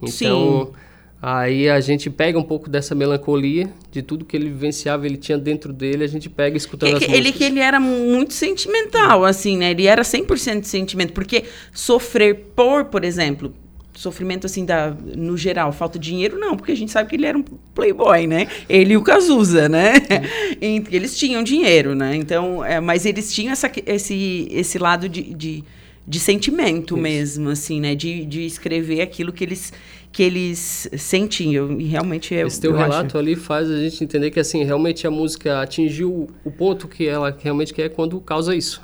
Então, 0.00 0.66
Sim. 0.66 0.72
aí 1.20 1.68
a 1.68 1.80
gente 1.80 2.08
pega 2.08 2.38
um 2.38 2.42
pouco 2.42 2.70
dessa 2.70 2.94
melancolia, 2.94 3.68
de 3.90 4.00
tudo 4.00 4.24
que 4.24 4.36
ele 4.36 4.48
vivenciava, 4.48 5.06
ele 5.06 5.16
tinha 5.16 5.36
dentro 5.36 5.72
dele, 5.72 6.04
a 6.04 6.08
gente 6.08 6.30
pega 6.30 6.56
escutando 6.56 6.90
que, 6.90 6.96
as 6.96 7.00
músicas. 7.00 7.18
Ele 7.18 7.32
que 7.32 7.44
ele 7.44 7.58
era 7.58 7.80
muito 7.80 8.32
sentimental, 8.32 9.24
assim, 9.24 9.56
né? 9.58 9.72
Ele 9.72 9.88
era 9.88 10.02
100% 10.02 10.60
de 10.60 10.68
sentimento, 10.68 11.12
porque 11.12 11.44
sofrer 11.72 12.52
por, 12.54 12.84
por 12.84 13.02
exemplo, 13.02 13.52
sofrimento 13.94 14.46
assim 14.46 14.64
da 14.64 14.90
no 15.16 15.36
geral 15.36 15.72
falta 15.72 15.98
de 15.98 16.10
dinheiro 16.10 16.38
não 16.38 16.56
porque 16.56 16.72
a 16.72 16.76
gente 16.76 16.90
sabe 16.90 17.08
que 17.08 17.16
ele 17.16 17.26
era 17.26 17.38
um 17.38 17.44
playboy 17.74 18.26
né? 18.26 18.48
Ele 18.68 18.94
e 18.94 18.96
o 18.96 19.02
Cazuza 19.02 19.68
né? 19.68 19.94
Eles 20.60 21.16
tinham 21.16 21.42
dinheiro 21.42 21.94
né? 21.94 22.16
Então 22.16 22.64
é, 22.64 22.80
mas 22.80 23.06
eles 23.06 23.32
tinham 23.32 23.52
essa, 23.52 23.70
esse 23.86 24.48
esse 24.50 24.78
lado 24.78 25.08
de, 25.08 25.22
de, 25.34 25.64
de 26.06 26.20
sentimento 26.20 26.94
Isso. 26.94 27.02
mesmo 27.02 27.48
assim 27.50 27.80
né? 27.80 27.94
De, 27.94 28.24
de 28.24 28.44
escrever 28.44 29.00
aquilo 29.00 29.32
que 29.32 29.44
eles 29.44 29.72
que 30.14 30.22
eles 30.22 30.88
sentiam. 30.96 31.80
E 31.80 31.86
realmente 31.86 32.34
esse 32.34 32.60
teu 32.60 32.72
relato 32.72 33.06
acho... 33.06 33.18
ali 33.18 33.34
faz 33.34 33.68
a 33.68 33.80
gente 33.80 34.02
entender 34.04 34.30
que 34.30 34.38
assim 34.38 34.62
realmente 34.62 35.06
a 35.08 35.10
música 35.10 35.60
atingiu 35.60 36.30
o 36.44 36.50
ponto 36.52 36.86
que 36.86 37.06
ela 37.06 37.36
realmente 37.42 37.74
quer 37.74 37.88
quando 37.88 38.20
causa 38.20 38.54
isso. 38.54 38.80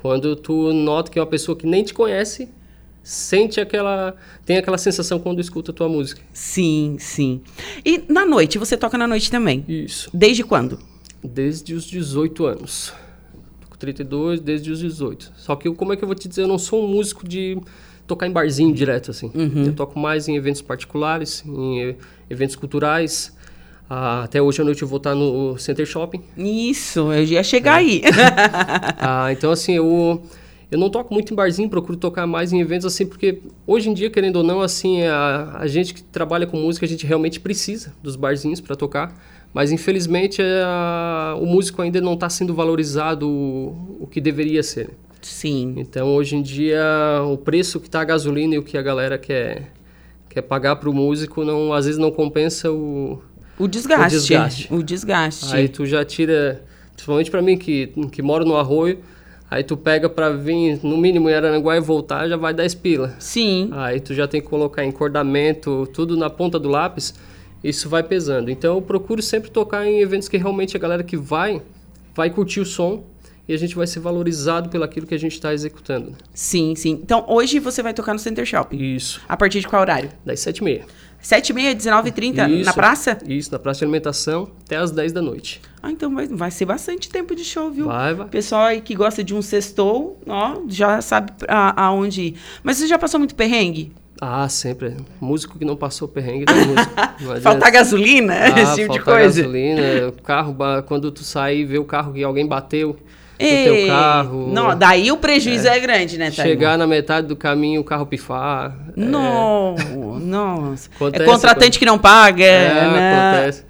Quando 0.00 0.36
tu 0.36 0.72
nota 0.72 1.10
que 1.10 1.18
é 1.18 1.22
uma 1.22 1.28
pessoa 1.28 1.58
que 1.58 1.66
nem 1.66 1.82
te 1.82 1.92
conhece 1.92 2.48
sente 3.02 3.60
aquela 3.60 4.14
tem 4.44 4.56
aquela 4.56 4.78
sensação 4.78 5.18
quando 5.18 5.40
escuta 5.40 5.70
a 5.70 5.74
tua 5.74 5.88
música. 5.88 6.20
Sim, 6.32 6.96
sim. 6.98 7.40
E 7.84 8.02
na 8.08 8.26
noite, 8.26 8.58
você 8.58 8.76
toca 8.76 8.98
na 8.98 9.06
noite 9.06 9.30
também? 9.30 9.64
Isso. 9.68 10.10
Desde 10.12 10.42
quando? 10.44 10.78
Desde 11.22 11.74
os 11.74 11.84
18 11.84 12.46
anos. 12.46 12.92
Tô 13.60 13.68
com 13.68 13.76
32, 13.76 14.40
desde 14.40 14.70
os 14.70 14.80
18. 14.80 15.32
Só 15.36 15.56
que 15.56 15.68
eu, 15.68 15.74
como 15.74 15.92
é 15.92 15.96
que 15.96 16.02
eu 16.02 16.08
vou 16.08 16.14
te 16.14 16.28
dizer, 16.28 16.42
eu 16.42 16.48
não 16.48 16.58
sou 16.58 16.84
um 16.84 16.88
músico 16.88 17.26
de 17.26 17.58
tocar 18.06 18.26
em 18.26 18.32
barzinho 18.32 18.74
direto 18.74 19.10
assim. 19.10 19.30
Uhum. 19.34 19.66
Eu 19.66 19.72
toco 19.72 19.98
mais 19.98 20.28
em 20.28 20.36
eventos 20.36 20.62
particulares, 20.62 21.44
em 21.46 21.96
eventos 22.28 22.56
culturais. 22.56 23.32
Ah, 23.88 24.22
até 24.22 24.40
hoje 24.40 24.60
à 24.60 24.64
noite 24.64 24.82
eu 24.82 24.88
vou 24.88 24.98
estar 24.98 25.14
no 25.14 25.58
Center 25.58 25.84
Shopping. 25.84 26.22
Isso, 26.36 27.12
eu 27.12 27.24
ia 27.24 27.42
chegar 27.42 27.74
é. 27.74 27.84
aí. 27.84 28.02
ah, 28.98 29.32
então 29.32 29.50
assim, 29.50 29.72
eu 29.72 30.22
eu 30.70 30.78
não 30.78 30.88
toco 30.88 31.12
muito 31.12 31.32
em 31.32 31.36
barzinho, 31.36 31.68
procuro 31.68 31.98
tocar 31.98 32.26
mais 32.26 32.52
em 32.52 32.60
eventos 32.60 32.86
assim, 32.86 33.04
porque 33.04 33.42
hoje 33.66 33.90
em 33.90 33.94
dia, 33.94 34.08
querendo 34.08 34.36
ou 34.36 34.44
não, 34.44 34.60
assim, 34.60 35.02
a, 35.02 35.56
a 35.58 35.66
gente 35.66 35.92
que 35.92 36.02
trabalha 36.02 36.46
com 36.46 36.56
música, 36.56 36.86
a 36.86 36.88
gente 36.88 37.04
realmente 37.04 37.40
precisa 37.40 37.92
dos 38.02 38.14
barzinhos 38.14 38.60
para 38.60 38.76
tocar. 38.76 39.12
Mas 39.52 39.72
infelizmente 39.72 40.40
a, 40.40 41.36
o 41.40 41.44
músico 41.44 41.82
ainda 41.82 42.00
não 42.00 42.14
está 42.14 42.30
sendo 42.30 42.54
valorizado 42.54 43.28
o, 43.28 43.98
o, 44.00 44.06
que 44.06 44.20
deveria 44.20 44.62
ser. 44.62 44.90
Sim. 45.20 45.74
Então 45.76 46.14
hoje 46.14 46.36
em 46.36 46.42
dia 46.42 46.80
o 47.24 47.36
preço 47.36 47.80
que 47.80 47.88
está 47.88 48.00
a 48.00 48.04
gasolina 48.04 48.54
e 48.54 48.58
o 48.58 48.62
que 48.62 48.78
a 48.78 48.82
galera 48.82 49.18
quer, 49.18 49.72
quer 50.28 50.42
pagar 50.42 50.76
para 50.76 50.88
o 50.88 50.94
músico 50.94 51.44
não, 51.44 51.72
às 51.72 51.86
vezes 51.86 51.98
não 51.98 52.12
compensa 52.12 52.70
o, 52.70 53.20
o 53.58 53.66
desgaste. 53.66 54.04
O 54.04 54.20
desgaste. 54.20 54.74
O 54.74 54.82
desgaste. 54.82 55.54
Aí 55.54 55.68
tu 55.68 55.84
já 55.84 56.04
tira, 56.04 56.64
principalmente 56.92 57.30
para 57.30 57.42
mim 57.42 57.58
que, 57.58 57.92
que 58.12 58.22
moro 58.22 58.44
no 58.44 58.56
arroio, 58.56 59.00
Aí 59.50 59.64
tu 59.64 59.76
pega 59.76 60.08
para 60.08 60.30
vir, 60.30 60.78
no 60.84 60.96
mínimo 60.96 61.28
em 61.28 61.34
Araranguá 61.34 61.76
e 61.76 61.80
voltar, 61.80 62.28
já 62.28 62.36
vai 62.36 62.54
10 62.54 62.74
pila. 62.76 63.16
Sim. 63.18 63.70
Aí 63.72 63.98
tu 63.98 64.14
já 64.14 64.28
tem 64.28 64.40
que 64.40 64.46
colocar 64.46 64.84
encordamento, 64.84 65.88
tudo 65.92 66.16
na 66.16 66.30
ponta 66.30 66.56
do 66.56 66.68
lápis, 66.68 67.14
isso 67.62 67.88
vai 67.88 68.04
pesando. 68.04 68.48
Então 68.48 68.76
eu 68.76 68.82
procuro 68.82 69.20
sempre 69.20 69.50
tocar 69.50 69.84
em 69.84 70.00
eventos 70.00 70.28
que 70.28 70.36
realmente 70.36 70.76
a 70.76 70.80
galera 70.80 71.02
que 71.02 71.16
vai, 71.16 71.60
vai 72.14 72.30
curtir 72.30 72.60
o 72.60 72.64
som 72.64 73.02
e 73.48 73.52
a 73.52 73.56
gente 73.56 73.74
vai 73.74 73.88
ser 73.88 73.98
valorizado 73.98 74.68
pelo 74.68 74.84
aquilo 74.84 75.04
que 75.04 75.14
a 75.14 75.18
gente 75.18 75.32
está 75.32 75.52
executando. 75.52 76.14
Sim, 76.32 76.76
sim. 76.76 77.00
Então 77.02 77.24
hoje 77.26 77.58
você 77.58 77.82
vai 77.82 77.92
tocar 77.92 78.12
no 78.12 78.20
Center 78.20 78.46
Shopping. 78.46 78.94
Isso. 78.94 79.20
A 79.28 79.36
partir 79.36 79.58
de 79.58 79.66
qual 79.66 79.82
horário? 79.82 80.10
Das 80.24 80.38
7h30. 80.38 80.82
7h30, 81.20 81.74
19h30 81.74 82.64
na 82.64 82.72
praça? 82.72 83.18
Isso, 83.26 83.50
na 83.50 83.58
praça 83.58 83.80
de 83.80 83.84
alimentação, 83.84 84.50
até 84.64 84.76
as 84.76 84.92
10 84.92 85.12
da 85.12 85.20
noite. 85.20 85.60
Ah, 85.82 85.90
então 85.90 86.14
vai, 86.14 86.26
vai 86.26 86.50
ser 86.50 86.66
bastante 86.66 87.08
tempo 87.08 87.34
de 87.34 87.44
show, 87.44 87.70
viu? 87.70 87.86
Vai, 87.86 88.12
vai. 88.14 88.28
Pessoal 88.28 88.62
aí 88.62 88.80
que 88.80 88.94
gosta 88.94 89.24
de 89.24 89.34
um 89.34 89.40
sextou, 89.40 90.20
ó, 90.26 90.60
já 90.68 91.00
sabe 91.00 91.32
a, 91.48 91.86
aonde 91.86 92.22
ir. 92.22 92.34
Mas 92.62 92.76
você 92.76 92.86
já 92.86 92.98
passou 92.98 93.18
muito 93.18 93.34
perrengue? 93.34 93.92
Ah, 94.20 94.46
sempre. 94.50 94.96
Músico 95.18 95.58
que 95.58 95.64
não 95.64 95.76
passou 95.76 96.06
perrengue 96.06 96.44
não 96.52 96.54
é 96.54 96.66
músico. 96.66 97.40
faltar 97.40 97.72
gasolina, 97.72 98.34
ah, 98.34 98.60
esse 98.60 98.82
tipo 98.82 98.92
de 98.92 99.00
coisa. 99.00 99.42
gasolina, 99.42 100.08
o 100.08 100.22
carro, 100.22 100.54
quando 100.86 101.10
tu 101.10 101.24
sai 101.24 101.58
e 101.58 101.64
vê 101.64 101.78
o 101.78 101.84
carro 101.84 102.12
que 102.12 102.22
alguém 102.22 102.46
bateu, 102.46 102.96
No 103.40 103.64
teu 103.64 103.86
carro. 103.86 104.52
Não, 104.52 104.76
daí 104.76 105.10
o 105.10 105.16
prejuízo 105.16 105.66
é, 105.66 105.76
é 105.76 105.80
grande, 105.80 106.18
né? 106.18 106.30
Chegar 106.30 106.76
na 106.76 106.86
metade 106.86 107.26
do 107.26 107.34
caminho, 107.36 107.80
o 107.80 107.84
carro 107.84 108.06
pifar. 108.06 108.76
Não, 108.94 109.74
é... 109.78 110.18
nossa. 110.20 110.90
Acontece, 110.94 111.24
é 111.24 111.26
contratante 111.26 111.78
que 111.78 111.84
não 111.84 111.98
paga, 111.98 112.44
é, 112.44 112.74
né? 112.74 113.30
acontece. 113.32 113.64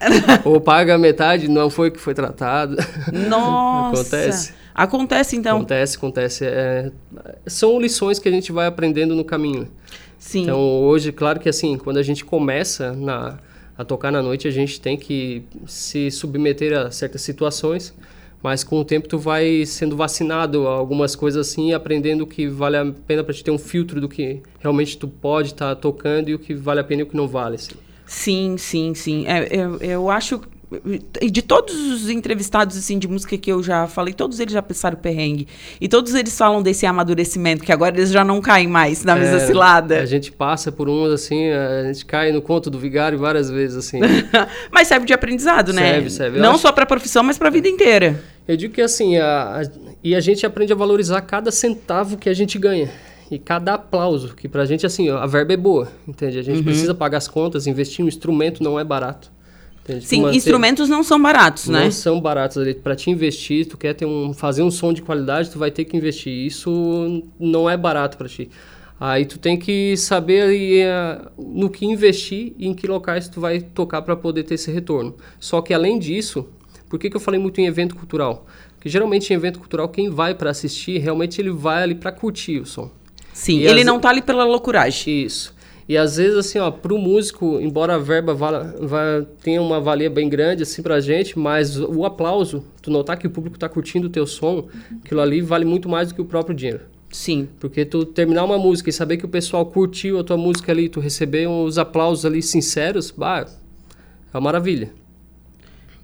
Ou 0.48 0.60
paga 0.60 0.94
a 0.94 0.98
metade, 0.98 1.48
não 1.48 1.70
foi 1.70 1.88
o 1.88 1.92
que 1.92 2.00
foi 2.00 2.14
tratado. 2.14 2.76
Nossa. 3.12 4.00
acontece. 4.00 4.60
Acontece, 4.74 5.36
então? 5.36 5.58
Acontece, 5.58 5.96
acontece. 5.96 6.44
É, 6.46 6.90
são 7.46 7.80
lições 7.80 8.18
que 8.18 8.28
a 8.28 8.32
gente 8.32 8.50
vai 8.50 8.66
aprendendo 8.66 9.14
no 9.14 9.24
caminho. 9.24 9.68
Sim. 10.18 10.42
Então, 10.42 10.58
hoje, 10.58 11.12
claro 11.12 11.40
que 11.40 11.48
assim, 11.48 11.76
quando 11.76 11.98
a 11.98 12.02
gente 12.02 12.24
começa 12.24 12.92
na, 12.92 13.38
a 13.76 13.84
tocar 13.84 14.12
na 14.12 14.22
noite, 14.22 14.46
a 14.46 14.50
gente 14.50 14.80
tem 14.80 14.96
que 14.96 15.42
se 15.66 16.10
submeter 16.10 16.76
a 16.76 16.90
certas 16.90 17.22
situações, 17.22 17.94
mas 18.42 18.64
com 18.64 18.80
o 18.80 18.85
tempo 18.85 19.09
tu 19.09 19.18
vai 19.18 19.64
sendo 19.66 19.97
vacinado 19.97 20.66
a 20.66 20.73
algumas 20.73 21.14
coisas 21.14 21.49
assim, 21.49 21.73
aprendendo 21.73 22.26
que 22.26 22.47
vale 22.47 22.76
a 22.76 22.87
pena 23.06 23.23
para 23.23 23.35
te 23.35 23.44
ter 23.44 23.50
um 23.50 23.59
filtro 23.59 24.00
do 24.00 24.09
que 24.09 24.40
realmente 24.59 24.97
tu 24.97 25.06
pode 25.06 25.49
estar 25.49 25.75
tá 25.75 25.80
tocando 25.80 26.28
e 26.28 26.35
o 26.35 26.38
que 26.38 26.54
vale 26.54 26.80
a 26.80 26.85
pena 26.85 27.02
e 27.02 27.04
o 27.04 27.06
que 27.06 27.16
não 27.16 27.28
vale. 27.28 27.56
Assim. 27.56 27.75
Sim, 28.06 28.56
sim, 28.59 28.94
sim. 28.94 29.26
É, 29.26 29.49
eu, 29.50 29.76
eu 29.78 30.11
acho 30.11 30.40
de 31.30 31.42
todos 31.42 31.74
os 31.74 32.08
entrevistados 32.08 32.76
assim 32.76 32.98
de 32.98 33.08
música 33.08 33.36
que 33.36 33.50
eu 33.50 33.62
já 33.62 33.88
falei, 33.88 34.14
todos 34.14 34.38
eles 34.38 34.52
já 34.52 34.62
pensaram 34.62 34.96
perrengue. 34.96 35.48
E 35.80 35.88
todos 35.88 36.14
eles 36.14 36.36
falam 36.36 36.62
desse 36.62 36.86
amadurecimento, 36.86 37.64
que 37.64 37.72
agora 37.72 37.96
eles 37.96 38.10
já 38.10 38.24
não 38.24 38.40
caem 38.40 38.68
mais 38.68 39.04
na 39.04 39.16
mesma 39.16 39.38
é, 39.38 39.46
cilada. 39.46 40.00
A 40.00 40.06
gente 40.06 40.30
passa 40.30 40.70
por 40.70 40.88
uns 40.88 41.12
assim, 41.12 41.50
a 41.50 41.92
gente 41.92 42.06
cai 42.06 42.30
no 42.30 42.40
conto 42.40 42.70
do 42.70 42.78
vigário 42.78 43.18
várias 43.18 43.50
vezes 43.50 43.76
assim. 43.76 43.98
mas 44.70 44.86
serve 44.86 45.06
de 45.06 45.12
aprendizado, 45.12 45.72
né? 45.72 45.94
Serve, 45.94 46.10
serve. 46.10 46.38
Não 46.38 46.52
acho... 46.52 46.60
só 46.60 46.72
para 46.72 46.84
a 46.84 46.86
profissão, 46.86 47.22
mas 47.22 47.36
para 47.36 47.48
a 47.48 47.50
vida 47.50 47.68
inteira. 47.68 48.22
Eu 48.46 48.56
digo 48.56 48.72
que 48.72 48.82
assim, 48.82 49.16
a, 49.16 49.60
a, 49.60 49.62
e 50.02 50.14
a 50.14 50.20
gente 50.20 50.46
aprende 50.46 50.72
a 50.72 50.76
valorizar 50.76 51.20
cada 51.22 51.50
centavo 51.50 52.16
que 52.16 52.28
a 52.28 52.34
gente 52.34 52.58
ganha 52.58 52.90
e 53.30 53.38
cada 53.38 53.74
aplauso, 53.74 54.34
que 54.34 54.48
pra 54.48 54.64
gente, 54.64 54.84
assim, 54.84 55.08
a 55.08 55.24
verba 55.26 55.52
é 55.52 55.56
boa, 55.56 55.88
entende? 56.06 56.38
A 56.38 56.42
gente 56.42 56.58
uhum. 56.58 56.64
precisa 56.64 56.92
pagar 56.92 57.18
as 57.18 57.28
contas, 57.28 57.66
investir 57.66 58.04
um 58.04 58.08
instrumento 58.08 58.62
não 58.62 58.78
é 58.78 58.82
barato. 58.82 59.30
Sim, 60.00 60.22
manter... 60.22 60.37
instrumentos 60.37 60.88
não 60.88 61.02
são 61.02 61.20
baratos, 61.20 61.66
não 61.68 61.78
né? 61.78 61.84
Não 61.87 61.92
são 61.92 62.20
baratos 62.20 62.58
ali. 62.58 62.75
Para 62.75 62.94
te 62.94 63.10
investir, 63.10 63.66
tu 63.66 63.76
quer 63.76 63.94
ter 63.94 64.06
um, 64.06 64.32
fazer 64.32 64.62
um 64.62 64.70
som 64.70 64.92
de 64.92 65.02
qualidade, 65.02 65.50
tu 65.50 65.58
vai 65.58 65.70
ter 65.70 65.84
que 65.84 65.96
investir. 65.96 66.32
Isso 66.32 67.25
não 67.38 67.68
é 67.68 67.76
barato 67.76 68.16
para 68.16 68.28
ti. 68.28 68.49
Aí 69.00 69.25
tu 69.25 69.38
tem 69.38 69.56
que 69.56 69.96
saber 69.96 70.42
aí, 70.42 70.82
uh, 70.84 71.30
no 71.38 71.70
que 71.70 71.87
investir 71.87 72.52
e 72.58 72.68
em 72.68 72.75
que 72.75 72.87
locais 72.87 73.28
tu 73.28 73.40
vai 73.40 73.60
tocar 73.60 74.02
para 74.02 74.14
poder 74.14 74.42
ter 74.42 74.54
esse 74.54 74.70
retorno. 74.70 75.16
Só 75.38 75.62
que 75.62 75.72
além 75.72 75.99
disso, 75.99 76.46
por 76.88 76.99
que, 76.99 77.08
que 77.08 77.16
eu 77.16 77.20
falei 77.20 77.40
muito 77.40 77.58
em 77.60 77.66
evento 77.66 77.96
cultural? 77.96 78.46
Porque 78.76 78.90
geralmente 78.90 79.32
em 79.32 79.37
evento 79.37 79.58
cultural 79.58 79.88
quem 79.88 80.10
vai 80.10 80.34
para 80.34 80.50
assistir, 80.50 80.99
realmente 80.99 81.40
ele 81.40 81.50
vai 81.50 81.82
ali 81.82 81.94
para 81.94 82.12
curtir 82.12 82.58
o 82.60 82.66
som. 82.66 82.90
Sim, 83.32 83.60
e 83.60 83.66
ele 83.66 83.80
as... 83.80 83.87
não 83.87 83.99
tá 83.99 84.10
ali 84.10 84.20
pela 84.20 84.44
loucuragem. 84.44 85.25
Isso. 85.25 85.54
E 85.90 85.97
às 85.97 86.18
vezes, 86.18 86.37
assim, 86.37 86.56
ó, 86.61 86.70
pro 86.70 86.97
músico, 86.97 87.61
embora 87.61 87.97
a 87.97 87.99
verba 87.99 88.32
vala, 88.32 88.76
vala, 88.78 89.28
tenha 89.42 89.61
uma 89.61 89.80
valia 89.80 90.09
bem 90.09 90.28
grande, 90.28 90.62
assim, 90.62 90.85
pra 90.85 91.00
gente, 91.00 91.37
mas 91.37 91.80
o 91.80 92.04
aplauso, 92.04 92.64
tu 92.80 92.92
notar 92.92 93.18
que 93.18 93.26
o 93.26 93.30
público 93.30 93.59
tá 93.59 93.68
curtindo 93.68 94.06
o 94.06 94.09
teu 94.09 94.25
som, 94.25 94.68
aquilo 95.04 95.20
ali 95.20 95.40
vale 95.40 95.64
muito 95.64 95.88
mais 95.88 96.06
do 96.06 96.14
que 96.14 96.20
o 96.20 96.25
próprio 96.25 96.54
dinheiro. 96.54 96.82
Sim. 97.11 97.49
Porque 97.59 97.85
tu 97.85 98.04
terminar 98.04 98.44
uma 98.44 98.56
música 98.56 98.88
e 98.88 98.92
saber 98.92 99.16
que 99.16 99.25
o 99.25 99.28
pessoal 99.28 99.66
curtiu 99.66 100.20
a 100.20 100.23
tua 100.23 100.37
música 100.37 100.70
ali, 100.70 100.88
tu 100.88 101.00
receber 101.00 101.49
os 101.49 101.76
aplausos 101.76 102.25
ali 102.25 102.40
sinceros, 102.40 103.11
bah, 103.11 103.49
é 104.32 104.37
uma 104.37 104.40
maravilha. 104.40 104.92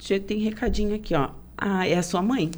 Já 0.00 0.18
tem 0.18 0.40
recadinho 0.40 0.96
aqui, 0.96 1.14
ó. 1.14 1.28
Ah, 1.56 1.86
é 1.86 1.94
a 1.94 2.02
sua 2.02 2.22
mãe. 2.22 2.50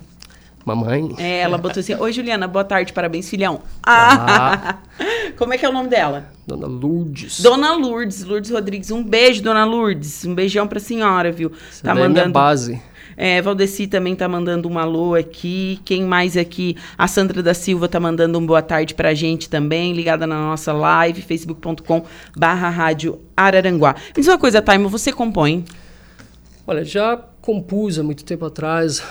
Mamãe? 0.64 1.14
É, 1.18 1.40
ela 1.40 1.58
botou 1.58 1.80
assim: 1.80 1.94
Oi, 1.94 2.10
Juliana, 2.10 2.48
boa 2.48 2.64
tarde, 2.64 2.94
parabéns, 2.94 3.28
filhão. 3.28 3.60
Ah. 3.82 4.78
Como 5.36 5.52
é 5.52 5.58
que 5.58 5.66
é 5.66 5.68
o 5.68 5.72
nome 5.74 5.90
dela? 5.90 6.37
Dona 6.48 6.66
Lourdes. 6.66 7.40
Dona 7.42 7.74
Lourdes, 7.74 8.24
Lourdes 8.24 8.50
Rodrigues. 8.50 8.90
Um 8.90 9.04
beijo, 9.04 9.42
Dona 9.42 9.66
Lourdes. 9.66 10.24
Um 10.24 10.34
beijão 10.34 10.66
pra 10.66 10.80
senhora, 10.80 11.30
viu? 11.30 11.52
Essa 11.68 11.82
tá 11.84 11.94
mandando. 11.94 12.18
É 12.18 12.22
minha 12.22 12.32
base. 12.32 12.80
É, 13.18 13.42
Valdeci 13.42 13.86
também 13.86 14.16
tá 14.16 14.26
mandando 14.26 14.66
um 14.66 14.78
alô 14.78 15.14
aqui. 15.14 15.78
Quem 15.84 16.04
mais 16.04 16.38
aqui? 16.38 16.74
A 16.96 17.06
Sandra 17.06 17.42
da 17.42 17.52
Silva 17.52 17.86
tá 17.86 18.00
mandando 18.00 18.38
um 18.38 18.46
boa 18.46 18.62
tarde 18.62 18.94
pra 18.94 19.12
gente 19.12 19.50
também, 19.50 19.92
ligada 19.92 20.26
na 20.26 20.36
nossa 20.36 20.72
live, 20.72 21.20
facebook.com 21.20 22.06
barra 22.34 22.70
rádio 22.70 23.20
Araranguá. 23.36 23.94
Me 24.16 24.22
diz 24.22 24.28
uma 24.28 24.38
coisa, 24.38 24.62
Taimo, 24.62 24.88
você 24.88 25.12
compõe? 25.12 25.66
Olha, 26.66 26.82
já 26.82 27.22
compus 27.48 27.98
há 27.98 28.02
muito 28.02 28.26
tempo 28.26 28.44
atrás. 28.44 29.02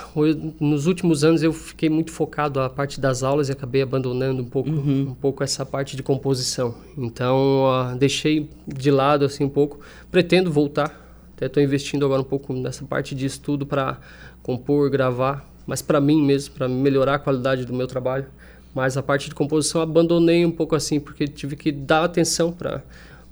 Nos 0.59 0.85
últimos 0.85 1.23
anos 1.23 1.41
eu 1.41 1.51
fiquei 1.51 1.89
muito 1.89 2.11
focado 2.11 2.59
a 2.59 2.69
parte 2.69 3.01
das 3.01 3.23
aulas 3.23 3.49
e 3.49 3.51
acabei 3.51 3.81
abandonando 3.81 4.43
um 4.43 4.45
pouco, 4.45 4.69
uhum. 4.69 5.07
um 5.09 5.15
pouco 5.15 5.43
essa 5.43 5.65
parte 5.65 5.95
de 5.95 6.03
composição. 6.03 6.75
Então 6.95 7.63
uh, 7.65 7.97
deixei 7.97 8.47
de 8.67 8.91
lado 8.91 9.25
assim 9.25 9.43
um 9.43 9.49
pouco. 9.49 9.79
Pretendo 10.11 10.51
voltar. 10.51 11.03
Até 11.35 11.47
estou 11.47 11.63
investindo 11.63 12.05
agora 12.05 12.21
um 12.21 12.25
pouco 12.25 12.53
nessa 12.53 12.85
parte 12.85 13.15
de 13.15 13.25
estudo 13.25 13.65
para 13.65 13.99
compor, 14.43 14.87
gravar, 14.91 15.43
mas 15.65 15.81
para 15.81 15.99
mim 15.99 16.21
mesmo, 16.21 16.53
para 16.53 16.67
melhorar 16.67 17.15
a 17.15 17.19
qualidade 17.19 17.65
do 17.65 17.73
meu 17.73 17.87
trabalho. 17.87 18.27
Mas 18.71 18.97
a 18.97 19.01
parte 19.01 19.29
de 19.29 19.33
composição 19.33 19.81
abandonei 19.81 20.45
um 20.45 20.51
pouco 20.51 20.75
assim 20.75 20.99
porque 20.99 21.27
tive 21.27 21.55
que 21.55 21.71
dar 21.71 22.03
atenção 22.03 22.51
para 22.51 22.83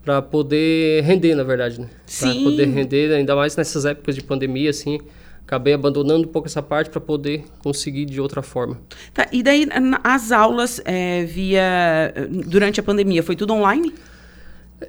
para 0.06 0.22
poder 0.22 1.04
render, 1.04 1.34
na 1.34 1.44
verdade, 1.44 1.82
né? 1.82 1.90
Para 2.20 2.34
poder 2.36 2.68
render, 2.68 3.12
ainda 3.12 3.36
mais 3.36 3.56
nessas 3.56 3.86
épocas 3.86 4.14
de 4.14 4.22
pandemia, 4.22 4.70
assim, 4.70 5.00
acabei 5.42 5.74
abandonando 5.74 6.28
um 6.28 6.32
pouco 6.32 6.48
essa 6.48 6.62
parte 6.62 6.92
para 6.92 7.02
poder 7.02 7.44
conseguir 7.60 8.06
de 8.06 8.22
outra 8.22 8.44
forma. 8.44 8.80
Tá, 9.12 9.28
e 9.32 9.42
daí 9.42 9.68
as 10.04 10.32
aulas 10.32 10.80
é, 10.86 11.26
via 11.26 12.14
durante 12.48 12.80
a 12.80 12.84
pandemia 12.84 13.24
foi 13.24 13.36
tudo 13.36 13.54
online? 13.54 13.92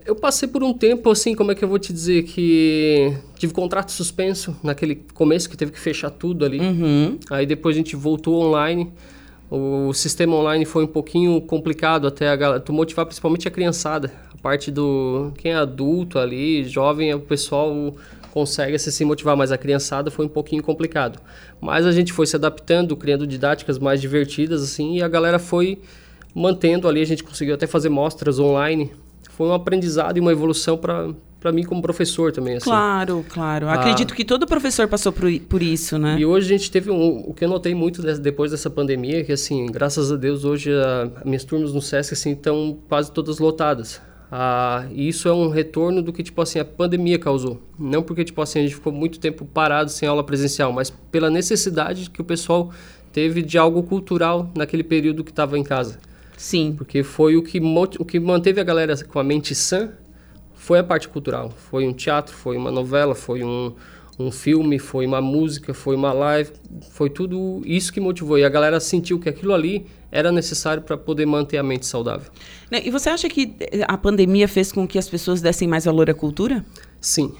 Eu 0.04 0.16
passei 0.16 0.46
por 0.46 0.62
um 0.62 0.74
tempo 0.74 1.10
assim, 1.10 1.34
como 1.34 1.50
é 1.50 1.54
que 1.54 1.64
eu 1.64 1.68
vou 1.68 1.78
te 1.78 1.92
dizer 1.92 2.24
que 2.24 3.16
tive 3.38 3.54
contrato 3.54 3.92
suspenso 3.92 4.54
naquele 4.62 4.96
começo 5.14 5.48
que 5.48 5.56
teve 5.56 5.72
que 5.72 5.80
fechar 5.80 6.10
tudo 6.10 6.44
ali. 6.44 6.58
Uhum. 6.58 7.18
Aí 7.30 7.46
depois 7.46 7.74
a 7.74 7.78
gente 7.78 7.96
voltou 7.96 8.42
online. 8.42 8.92
O 9.50 9.92
sistema 9.92 10.34
online 10.36 10.64
foi 10.64 10.84
um 10.84 10.88
pouquinho 10.88 11.40
complicado 11.40 12.06
até 12.06 12.28
a 12.28 12.36
galera, 12.36 12.60
tu 12.60 12.72
motivar 12.72 13.06
principalmente 13.06 13.46
a 13.46 13.50
criançada 13.50 14.10
parte 14.46 14.70
do 14.70 15.32
quem 15.36 15.50
é 15.50 15.56
adulto 15.56 16.20
ali, 16.20 16.62
jovem, 16.62 17.12
o 17.12 17.18
pessoal 17.18 17.92
consegue 18.32 18.78
se 18.78 19.04
motivar, 19.04 19.36
mas 19.36 19.50
a 19.50 19.58
criançada 19.58 20.08
foi 20.08 20.24
um 20.24 20.28
pouquinho 20.28 20.62
complicado. 20.62 21.18
Mas 21.60 21.84
a 21.84 21.90
gente 21.90 22.12
foi 22.12 22.28
se 22.28 22.36
adaptando, 22.36 22.96
criando 22.96 23.26
didáticas 23.26 23.76
mais 23.76 24.00
divertidas 24.00 24.62
assim, 24.62 24.98
e 24.98 25.02
a 25.02 25.08
galera 25.08 25.40
foi 25.40 25.80
mantendo 26.32 26.86
ali, 26.86 27.02
a 27.02 27.04
gente 27.04 27.24
conseguiu 27.24 27.56
até 27.56 27.66
fazer 27.66 27.88
mostras 27.88 28.38
online. 28.38 28.92
Foi 29.30 29.48
um 29.48 29.52
aprendizado 29.52 30.16
e 30.16 30.20
uma 30.20 30.30
evolução 30.30 30.78
para 30.78 31.10
para 31.46 31.52
mim 31.52 31.62
como 31.62 31.80
professor 31.80 32.32
também. 32.32 32.56
Assim. 32.56 32.64
Claro, 32.64 33.24
claro. 33.28 33.68
Ah, 33.68 33.74
Acredito 33.74 34.12
que 34.16 34.24
todo 34.24 34.48
professor 34.48 34.88
passou 34.88 35.12
por, 35.12 35.30
por 35.42 35.62
isso, 35.62 35.96
né? 35.96 36.16
E 36.18 36.26
hoje 36.26 36.52
a 36.52 36.58
gente 36.58 36.68
teve 36.72 36.90
um, 36.90 37.20
o 37.20 37.32
que 37.32 37.44
eu 37.44 37.48
notei 37.48 37.72
muito 37.72 38.02
depois 38.18 38.50
dessa 38.50 38.68
pandemia, 38.68 39.22
que 39.22 39.30
assim, 39.30 39.66
graças 39.66 40.10
a 40.10 40.16
Deus 40.16 40.44
hoje 40.44 40.72
a, 40.72 41.08
minhas 41.24 41.44
turmas 41.44 41.72
no 41.72 41.80
Sesc 41.80 42.14
assim 42.14 42.32
estão 42.32 42.76
quase 42.88 43.12
todas 43.12 43.38
lotadas. 43.38 44.00
Ah, 44.30 44.86
e 44.90 45.06
isso 45.06 45.28
é 45.28 45.32
um 45.32 45.48
retorno 45.48 46.02
do 46.02 46.12
que 46.12 46.24
tipo 46.24 46.42
assim 46.42 46.58
a 46.58 46.64
pandemia 46.64 47.16
causou. 47.16 47.62
Não 47.78 48.02
porque 48.02 48.24
tipo 48.24 48.42
assim 48.42 48.58
a 48.58 48.62
gente 48.62 48.74
ficou 48.74 48.92
muito 48.92 49.20
tempo 49.20 49.44
parado 49.44 49.88
sem 49.88 50.08
aula 50.08 50.24
presencial, 50.24 50.72
mas 50.72 50.90
pela 50.90 51.30
necessidade 51.30 52.10
que 52.10 52.20
o 52.20 52.24
pessoal 52.24 52.72
teve 53.12 53.40
de 53.40 53.56
algo 53.56 53.84
cultural 53.84 54.50
naquele 54.56 54.82
período 54.82 55.22
que 55.22 55.30
estava 55.30 55.56
em 55.56 55.62
casa. 55.62 56.00
Sim. 56.36 56.74
Porque 56.76 57.04
foi 57.04 57.36
o 57.36 57.42
que 57.42 57.60
o 58.00 58.04
que 58.04 58.18
manteve 58.18 58.60
a 58.60 58.64
galera 58.64 58.96
com 59.04 59.20
a 59.20 59.22
mente 59.22 59.54
sã 59.54 59.92
foi 60.66 60.80
a 60.80 60.84
parte 60.84 61.08
cultural. 61.08 61.52
Foi 61.70 61.86
um 61.86 61.92
teatro, 61.92 62.34
foi 62.34 62.56
uma 62.56 62.72
novela, 62.72 63.14
foi 63.14 63.44
um 63.44 63.72
um 64.18 64.30
filme, 64.30 64.78
foi 64.78 65.06
uma 65.06 65.20
música, 65.20 65.74
foi 65.74 65.94
uma 65.94 66.10
live, 66.10 66.50
foi 66.90 67.10
tudo 67.10 67.60
isso 67.66 67.92
que 67.92 68.00
motivou. 68.00 68.38
E 68.38 68.44
a 68.44 68.48
galera 68.48 68.80
sentiu 68.80 69.20
que 69.20 69.28
aquilo 69.28 69.52
ali 69.52 69.86
era 70.10 70.32
necessário 70.32 70.82
para 70.82 70.96
poder 70.96 71.26
manter 71.26 71.58
a 71.58 71.62
mente 71.62 71.84
saudável. 71.84 72.32
Né, 72.70 72.80
e 72.82 72.90
você 72.90 73.10
acha 73.10 73.28
que 73.28 73.54
a 73.86 73.98
pandemia 73.98 74.48
fez 74.48 74.72
com 74.72 74.88
que 74.88 74.98
as 74.98 75.06
pessoas 75.06 75.42
dessem 75.42 75.68
mais 75.68 75.84
valor 75.84 76.08
à 76.08 76.14
cultura? 76.14 76.64
Sim. 76.98 77.34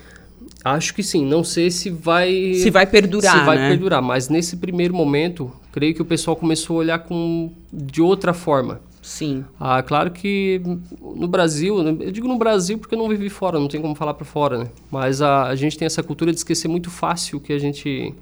Acho 0.63 0.93
que 0.93 1.03
sim. 1.03 1.25
Não 1.25 1.43
sei 1.43 1.71
se 1.71 1.89
vai. 1.89 2.53
Se 2.55 2.71
vai 2.71 2.87
perdurar. 2.87 3.39
Se 3.39 3.45
vai 3.47 3.57
né? 3.57 3.69
perdurar. 3.71 4.03
Mas 4.03 4.29
nesse 4.29 4.59
primeiro 4.59 4.95
momento, 4.95 5.51
creio 5.73 5.95
que 5.95 6.03
o 6.03 6.05
pessoal 6.05 6.37
começou 6.37 6.77
a 6.77 6.81
olhar 6.81 6.99
com, 6.99 7.53
de 7.73 8.03
outra 8.03 8.35
forma. 8.35 8.83
Sim. 9.07 9.45
Ah, 9.59 9.85
claro 9.85 10.11
que 10.11 10.61
no 11.01 11.29
Brasil, 11.29 11.79
eu 11.79 12.11
digo 12.11 12.27
no 12.27 12.37
Brasil 12.37 12.77
porque 12.77 12.97
eu 12.97 12.99
não 12.99 13.09
vivi 13.09 13.29
fora, 13.29 13.57
não 13.57 13.69
tem 13.69 13.81
como 13.81 13.95
falar 13.95 14.15
para 14.15 14.25
fora, 14.25 14.59
né? 14.59 14.71
Mas 14.91 15.23
a, 15.23 15.45
a 15.45 15.55
gente 15.55 15.79
tem 15.79 15.87
essa 15.87 16.03
cultura 16.03 16.33
de 16.33 16.39
esquecer 16.39 16.67
muito 16.67 16.91
fácil 16.91 17.39
o 17.39 17.41
que 17.41 17.53
a 17.53 17.59
gente, 17.59 18.13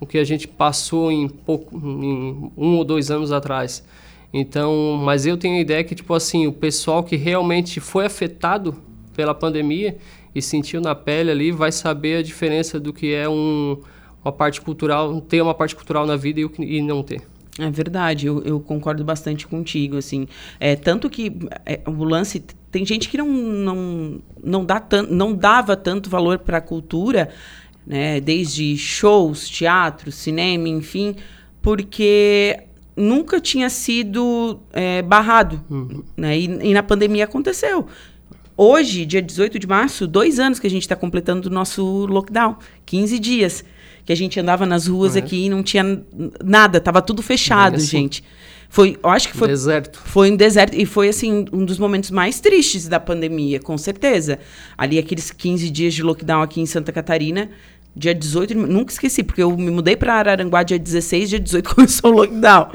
o 0.00 0.06
que 0.06 0.16
a 0.16 0.24
gente 0.24 0.48
passou 0.48 1.12
em, 1.12 1.28
pouco, 1.28 1.76
em 1.76 2.50
um 2.56 2.78
ou 2.78 2.82
dois 2.82 3.10
anos 3.10 3.30
atrás. 3.30 3.84
Então, 4.32 4.98
mas 5.04 5.26
eu 5.26 5.36
tenho 5.36 5.58
a 5.58 5.60
ideia 5.60 5.84
que, 5.84 5.94
tipo 5.94 6.14
assim, 6.14 6.46
o 6.46 6.52
pessoal 6.52 7.04
que 7.04 7.14
realmente 7.14 7.78
foi 7.78 8.06
afetado 8.06 8.74
pela 9.14 9.34
pandemia 9.34 9.98
e 10.34 10.40
sentiu 10.40 10.80
na 10.80 10.94
pele 10.94 11.30
ali 11.30 11.52
vai 11.52 11.70
saber 11.70 12.16
a 12.16 12.22
diferença 12.22 12.80
do 12.80 12.90
que 12.90 13.12
é 13.12 13.28
um, 13.28 13.76
uma 14.24 14.32
parte 14.32 14.62
cultural, 14.62 15.20
ter 15.20 15.42
uma 15.42 15.52
parte 15.52 15.76
cultural 15.76 16.06
na 16.06 16.16
vida 16.16 16.40
e, 16.40 16.48
e 16.58 16.80
não 16.80 17.02
ter. 17.02 17.20
É 17.58 17.70
verdade, 17.70 18.26
eu, 18.26 18.42
eu, 18.42 18.58
concordo 18.60 19.04
bastante 19.04 19.46
contigo, 19.46 19.98
assim. 19.98 20.26
É, 20.58 20.74
tanto 20.74 21.10
que 21.10 21.32
é, 21.66 21.80
o 21.86 22.04
lance... 22.04 22.42
Tem 22.70 22.86
gente 22.86 23.10
que 23.10 23.18
não, 23.18 23.28
não, 23.28 24.20
não, 24.42 24.64
dá 24.64 24.80
tan, 24.80 25.02
não 25.02 25.34
dava 25.34 25.76
tanto 25.76 26.08
valor 26.08 26.38
para 26.38 26.56
a 26.56 26.60
cultura, 26.62 27.28
né? 27.86 28.18
Desde 28.18 28.78
shows, 28.78 29.46
teatro, 29.46 30.10
cinema, 30.10 30.66
enfim 30.68 31.14
porque 31.62 32.64
nunca 32.96 33.40
tinha 33.40 33.70
sido 33.70 34.60
é, 34.72 35.00
barrado. 35.00 35.64
Uhum. 35.70 36.02
Né? 36.16 36.38
E, 36.38 36.44
e, 36.44 36.74
na 36.74 36.82
pandemia 36.82 37.24
aconteceu. 37.24 37.86
Hoje, 38.54 39.06
dia 39.06 39.22
18 39.22 39.58
de 39.58 39.66
março, 39.66 40.06
dois 40.06 40.38
anos 40.38 40.58
que 40.58 40.66
a 40.66 40.70
gente 40.70 40.82
está 40.82 40.96
completando 40.96 41.48
o 41.48 41.52
nosso 41.52 42.04
lockdown 42.06 42.58
15 42.84 43.18
dias. 43.18 43.64
Que 44.04 44.12
a 44.12 44.16
gente 44.16 44.38
andava 44.38 44.66
nas 44.66 44.86
ruas 44.86 45.12
uhum. 45.12 45.18
aqui 45.18 45.46
e 45.46 45.48
não 45.48 45.62
tinha 45.62 46.02
nada, 46.44 46.80
tava 46.80 47.00
tudo 47.00 47.22
fechado, 47.22 47.76
assim. 47.76 47.86
gente. 47.86 48.24
Foi, 48.68 48.98
eu 49.02 49.10
acho 49.10 49.28
que 49.28 49.36
foi. 49.36 49.48
Deserto. 49.48 50.00
Foi 50.02 50.30
um 50.30 50.36
deserto. 50.36 50.74
E 50.74 50.86
foi, 50.86 51.08
assim, 51.08 51.44
um 51.52 51.62
dos 51.62 51.78
momentos 51.78 52.10
mais 52.10 52.40
tristes 52.40 52.88
da 52.88 52.98
pandemia, 52.98 53.60
com 53.60 53.76
certeza. 53.76 54.38
Ali, 54.78 54.98
aqueles 54.98 55.30
15 55.30 55.68
dias 55.68 55.92
de 55.92 56.02
lockdown 56.02 56.40
aqui 56.40 56.58
em 56.58 56.64
Santa 56.64 56.90
Catarina, 56.90 57.50
Dia 57.94 58.14
18, 58.14 58.54
nunca 58.54 58.90
esqueci, 58.90 59.22
porque 59.22 59.42
eu 59.42 59.54
me 59.54 59.70
mudei 59.70 59.94
para 59.94 60.14
Araranguá 60.14 60.62
dia 60.62 60.78
16, 60.78 61.28
dia 61.28 61.38
18 61.38 61.68
começou 61.74 62.10
o 62.10 62.16
lockdown. 62.16 62.68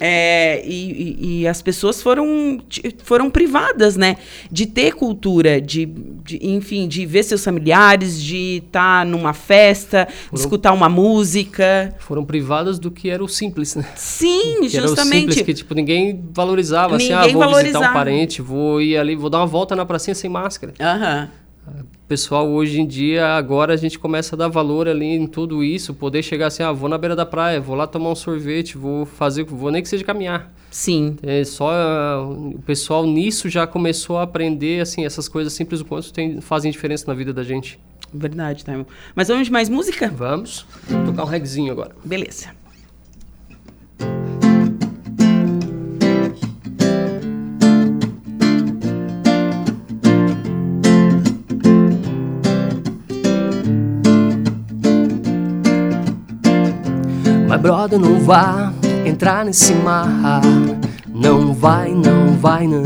É, 0.00 0.66
e, 0.66 0.92
e, 0.92 1.40
e, 1.40 1.48
as 1.48 1.60
pessoas 1.60 2.00
foram, 2.00 2.58
foram 3.04 3.30
privadas, 3.30 3.96
né? 3.96 4.16
De 4.50 4.64
ter 4.64 4.94
cultura, 4.94 5.60
de, 5.60 5.84
de 6.24 6.38
enfim, 6.40 6.88
de 6.88 7.04
ver 7.04 7.22
seus 7.22 7.44
familiares, 7.44 8.18
de 8.18 8.62
estar 8.66 9.00
tá 9.00 9.04
numa 9.04 9.34
festa, 9.34 10.08
foram, 10.10 10.32
de 10.32 10.40
escutar 10.40 10.72
uma 10.72 10.88
música. 10.88 11.94
Foram 11.98 12.24
privadas 12.24 12.78
do 12.78 12.90
que 12.90 13.10
era 13.10 13.22
o 13.22 13.28
simples, 13.28 13.74
né? 13.74 13.84
Sim, 13.94 14.60
que 14.62 14.70
justamente. 14.70 14.78
Era 14.78 14.92
o 14.92 14.96
simples 15.04 15.42
que, 15.42 15.52
tipo, 15.52 15.74
ninguém 15.74 16.24
valorizava. 16.32 16.96
Ninguém 16.96 17.14
assim, 17.14 17.28
ah, 17.28 17.32
vou 17.32 17.40
valorizava. 17.40 17.84
visitar 17.84 17.90
um 17.90 17.92
parente, 17.92 18.40
vou 18.40 18.80
ir 18.80 18.96
ali, 18.96 19.14
vou 19.14 19.28
dar 19.28 19.38
uma 19.40 19.46
volta 19.46 19.76
na 19.76 19.84
pracinha 19.84 20.14
sem 20.14 20.30
máscara. 20.30 20.72
Aham. 20.80 21.28
Uhum 21.66 21.91
pessoal 22.08 22.48
hoje 22.48 22.80
em 22.80 22.86
dia, 22.86 23.26
agora 23.28 23.74
a 23.74 23.76
gente 23.76 23.98
começa 23.98 24.36
a 24.36 24.38
dar 24.38 24.48
valor 24.48 24.88
ali 24.88 25.06
em 25.06 25.26
tudo 25.26 25.64
isso, 25.64 25.94
poder 25.94 26.22
chegar 26.22 26.48
assim, 26.48 26.62
ah, 26.62 26.72
vou 26.72 26.88
na 26.88 26.98
beira 26.98 27.16
da 27.16 27.24
praia, 27.24 27.60
vou 27.60 27.74
lá 27.74 27.86
tomar 27.86 28.10
um 28.10 28.14
sorvete, 28.14 28.76
vou 28.76 29.06
fazer, 29.06 29.44
vou 29.44 29.70
nem 29.70 29.82
que 29.82 29.88
seja 29.88 30.04
caminhar. 30.04 30.52
Sim. 30.70 31.16
É, 31.22 31.44
só 31.44 31.70
uh, 31.70 32.54
o 32.54 32.62
pessoal 32.62 33.06
nisso 33.06 33.48
já 33.48 33.66
começou 33.66 34.18
a 34.18 34.22
aprender 34.22 34.80
assim 34.80 35.04
essas 35.04 35.28
coisas 35.28 35.52
simples 35.52 35.80
o 35.80 35.84
quanto 35.84 36.12
tem, 36.12 36.40
fazem 36.40 36.70
diferença 36.70 37.04
na 37.06 37.14
vida 37.14 37.32
da 37.32 37.42
gente. 37.42 37.78
Verdade, 38.12 38.64
tá. 38.64 38.84
Mas 39.14 39.28
vamos 39.28 39.46
de 39.46 39.52
mais 39.52 39.68
música? 39.68 40.08
Vamos. 40.08 40.66
Vou 40.88 41.04
tocar 41.06 41.24
um 41.24 41.28
regzinho 41.28 41.72
agora. 41.72 41.92
Beleza. 42.04 42.61
Brother, 57.58 57.98
não 57.98 58.18
vá 58.20 58.72
entrar 59.04 59.44
nesse 59.44 59.74
mar. 59.74 60.40
Não 61.08 61.52
vai, 61.52 61.90
não 61.90 62.34
vai, 62.40 62.66
não. 62.66 62.82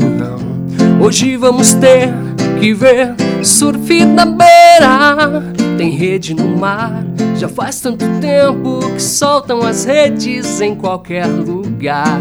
Hoje 0.99 1.37
vamos 1.37 1.73
ter 1.73 2.13
que 2.59 2.73
ver 2.73 3.15
surf 3.43 4.05
da 4.05 4.25
beira. 4.25 5.53
Tem 5.77 5.91
rede 5.91 6.33
no 6.33 6.57
mar, 6.57 7.03
já 7.35 7.47
faz 7.47 7.79
tanto 7.79 8.05
tempo 8.19 8.79
que 8.93 9.01
soltam 9.01 9.61
as 9.61 9.85
redes 9.85 10.59
em 10.59 10.75
qualquer 10.75 11.27
lugar. 11.27 12.19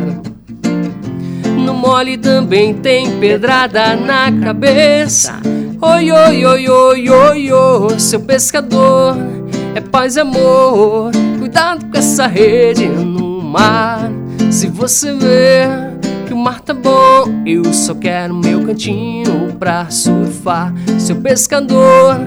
No 1.58 1.74
mole 1.74 2.16
também 2.16 2.74
tem 2.74 3.18
pedrada 3.18 3.96
na 3.96 4.30
cabeça. 4.30 5.40
Oi, 5.80 6.12
oi, 6.12 6.44
oi, 6.46 6.68
oi, 6.68 7.10
oi, 7.10 7.52
oi, 7.52 7.98
seu 7.98 8.20
pescador 8.20 9.16
é 9.74 9.80
paz 9.80 10.16
e 10.16 10.20
amor. 10.20 11.10
Cuidado 11.56 11.86
com 11.86 11.96
essa 11.96 12.26
rede 12.26 12.86
no 12.86 13.40
mar. 13.40 14.12
Se 14.50 14.66
você 14.66 15.14
vê 15.14 15.62
que 16.26 16.34
o 16.34 16.36
mar 16.36 16.60
tá 16.60 16.74
bom, 16.74 17.24
eu 17.46 17.72
só 17.72 17.94
quero 17.94 18.34
meu 18.34 18.66
cantinho 18.66 19.54
pra 19.58 19.88
surfar. 19.88 20.74
Seu 20.98 21.16
pescador 21.16 22.18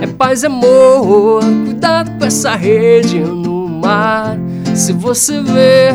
é 0.00 0.06
paz 0.06 0.42
e 0.42 0.46
amor. 0.46 1.42
Cuidado 1.66 2.18
com 2.18 2.24
essa 2.24 2.56
rede 2.56 3.20
no 3.20 3.68
mar. 3.68 4.38
Se 4.74 4.94
você 4.94 5.42
vê 5.42 5.90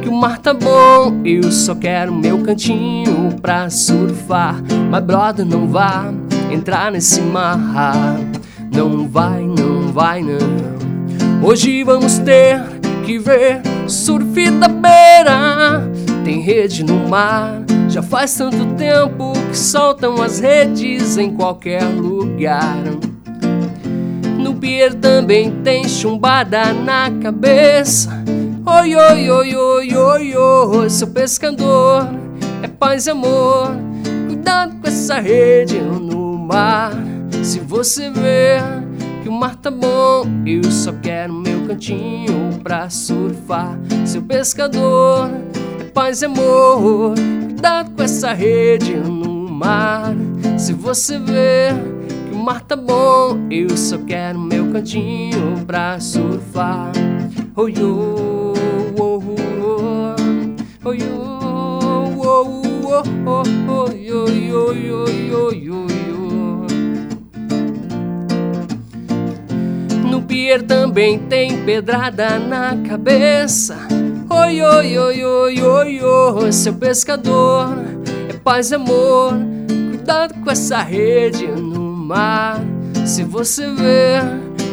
que 0.00 0.08
o 0.08 0.14
mar 0.14 0.38
tá 0.38 0.54
bom, 0.54 1.20
eu 1.22 1.52
só 1.52 1.74
quero 1.74 2.10
meu 2.10 2.38
cantinho 2.38 3.36
pra 3.42 3.68
surfar. 3.68 4.62
Mas 4.90 5.04
brother, 5.04 5.44
não 5.44 5.68
vá 5.68 6.10
entrar 6.50 6.90
nesse 6.90 7.20
mar. 7.20 8.16
Não 8.74 9.06
vai, 9.06 9.42
não 9.42 9.92
vai, 9.92 10.22
não. 10.22 10.89
Hoje 11.42 11.82
vamos 11.82 12.18
ter 12.18 12.62
que 13.06 13.18
ver 13.18 13.62
surf 13.88 14.50
da 14.50 14.68
beira. 14.68 15.90
Tem 16.22 16.38
rede 16.40 16.84
no 16.84 17.08
mar, 17.08 17.62
já 17.88 18.02
faz 18.02 18.34
tanto 18.36 18.74
tempo 18.74 19.32
que 19.48 19.56
soltam 19.56 20.20
as 20.20 20.38
redes 20.38 21.16
em 21.16 21.34
qualquer 21.34 21.82
lugar. 21.82 22.76
No 24.38 24.54
pier 24.54 24.92
também 24.94 25.50
tem 25.62 25.88
chumbada 25.88 26.74
na 26.74 27.10
cabeça. 27.22 28.10
Oi, 28.66 28.94
oi, 28.94 29.30
oi, 29.30 29.56
oi, 29.56 29.96
oi, 29.96 30.36
oi, 30.36 30.90
seu 30.90 31.08
pescador 31.08 32.06
é 32.62 32.68
paz 32.68 33.06
e 33.06 33.10
amor. 33.10 33.70
Cuidado 34.26 34.76
com 34.76 34.86
essa 34.86 35.18
rede 35.18 35.80
no 35.80 36.36
mar. 36.36 36.92
Se 37.42 37.58
você 37.58 38.10
vê 38.10 38.58
que 39.22 39.28
o 39.28 39.32
mar 39.32 39.56
tá 39.56 39.70
bom, 39.70 40.24
eu 40.46 40.64
só 40.70 40.92
quero 40.92 41.32
meu 41.32 41.66
cantinho 41.66 42.58
pra 42.62 42.88
surfar. 42.88 43.78
Seu 44.06 44.22
pescador 44.22 45.30
é 45.78 45.84
paz 45.84 46.22
e 46.22 46.26
amor, 46.26 47.14
cuidado 47.44 47.90
com 47.90 48.02
essa 48.02 48.32
rede 48.32 48.94
no 48.96 49.48
mar. 49.48 50.14
Se 50.58 50.72
você 50.72 51.18
vê 51.18 51.68
que 52.28 52.34
o 52.34 52.38
mar 52.38 52.62
tá 52.62 52.76
bom, 52.76 53.46
eu 53.50 53.76
só 53.76 53.98
quero 53.98 54.38
meu 54.38 54.72
cantinho 54.72 55.64
pra 55.66 56.00
surfar. 56.00 56.92
Oh, 57.56 57.68
yo, 57.68 58.54
oh, 58.98 59.22
oh, 59.22 60.16
oh, 60.84 60.92
yo, 60.92 61.06
oh, 61.12 62.22
oh, 62.22 63.02
oh, 63.26 63.42
oh, 63.68 63.92
yo, 63.92 64.26
yo, 64.28 64.72
yo, 64.72 65.06
yo, 65.06 65.52
yo, 65.52 65.52
yo. 65.52 65.80
No 65.80 65.89
também 70.58 71.18
tem 71.18 71.64
pedrada 71.64 72.38
na 72.38 72.76
cabeça. 72.88 73.76
Oi, 74.28 74.60
oi, 74.60 74.98
oi, 74.98 75.24
oi, 75.24 75.62
oi, 75.62 76.02
oi, 76.02 76.52
seu 76.52 76.74
pescador 76.74 77.68
é 78.28 78.32
paz 78.32 78.72
e 78.72 78.74
amor. 78.74 79.32
Cuidado 79.90 80.34
com 80.42 80.50
essa 80.50 80.82
rede 80.82 81.46
no 81.46 81.80
mar. 81.80 82.60
Se 83.06 83.22
você 83.22 83.68
vê 83.68 84.18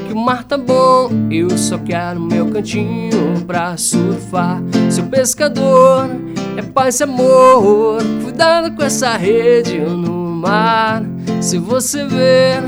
que 0.07 0.13
o 0.13 0.17
mar 0.17 0.43
tá 0.45 0.57
bom, 0.57 1.09
eu 1.29 1.55
só 1.55 1.77
quero 1.77 2.19
meu 2.19 2.49
cantinho 2.49 3.43
pra 3.45 3.77
surfar. 3.77 4.61
Seu 4.89 5.03
pescador 5.05 6.09
é 6.57 6.63
paz 6.63 6.99
e 6.99 7.03
amor. 7.03 8.01
Cuidado 8.23 8.75
com 8.75 8.83
essa 8.83 9.15
rede 9.15 9.77
no 9.79 10.31
mar. 10.31 11.03
Se 11.39 11.59
você 11.59 12.03
ver 12.03 12.63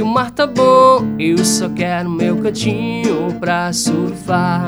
que 0.00 0.02
o 0.02 0.06
mar 0.06 0.30
tá 0.30 0.46
bom, 0.46 1.14
eu 1.18 1.36
só 1.44 1.68
quero 1.68 2.08
meu 2.08 2.38
cantinho 2.38 3.38
pra 3.38 3.70
surfar. 3.70 4.66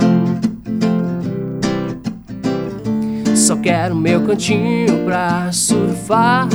Só 3.34 3.56
quero 3.56 3.96
meu 3.96 4.20
cantinho 4.26 5.06
pra 5.06 5.50
surfar. 5.50 6.46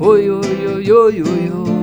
Oi, 0.00 0.30
oi, 0.30 0.40
oi, 0.74 0.90
oi, 0.90 1.22
oi, 1.22 1.22
oi. 1.22 1.79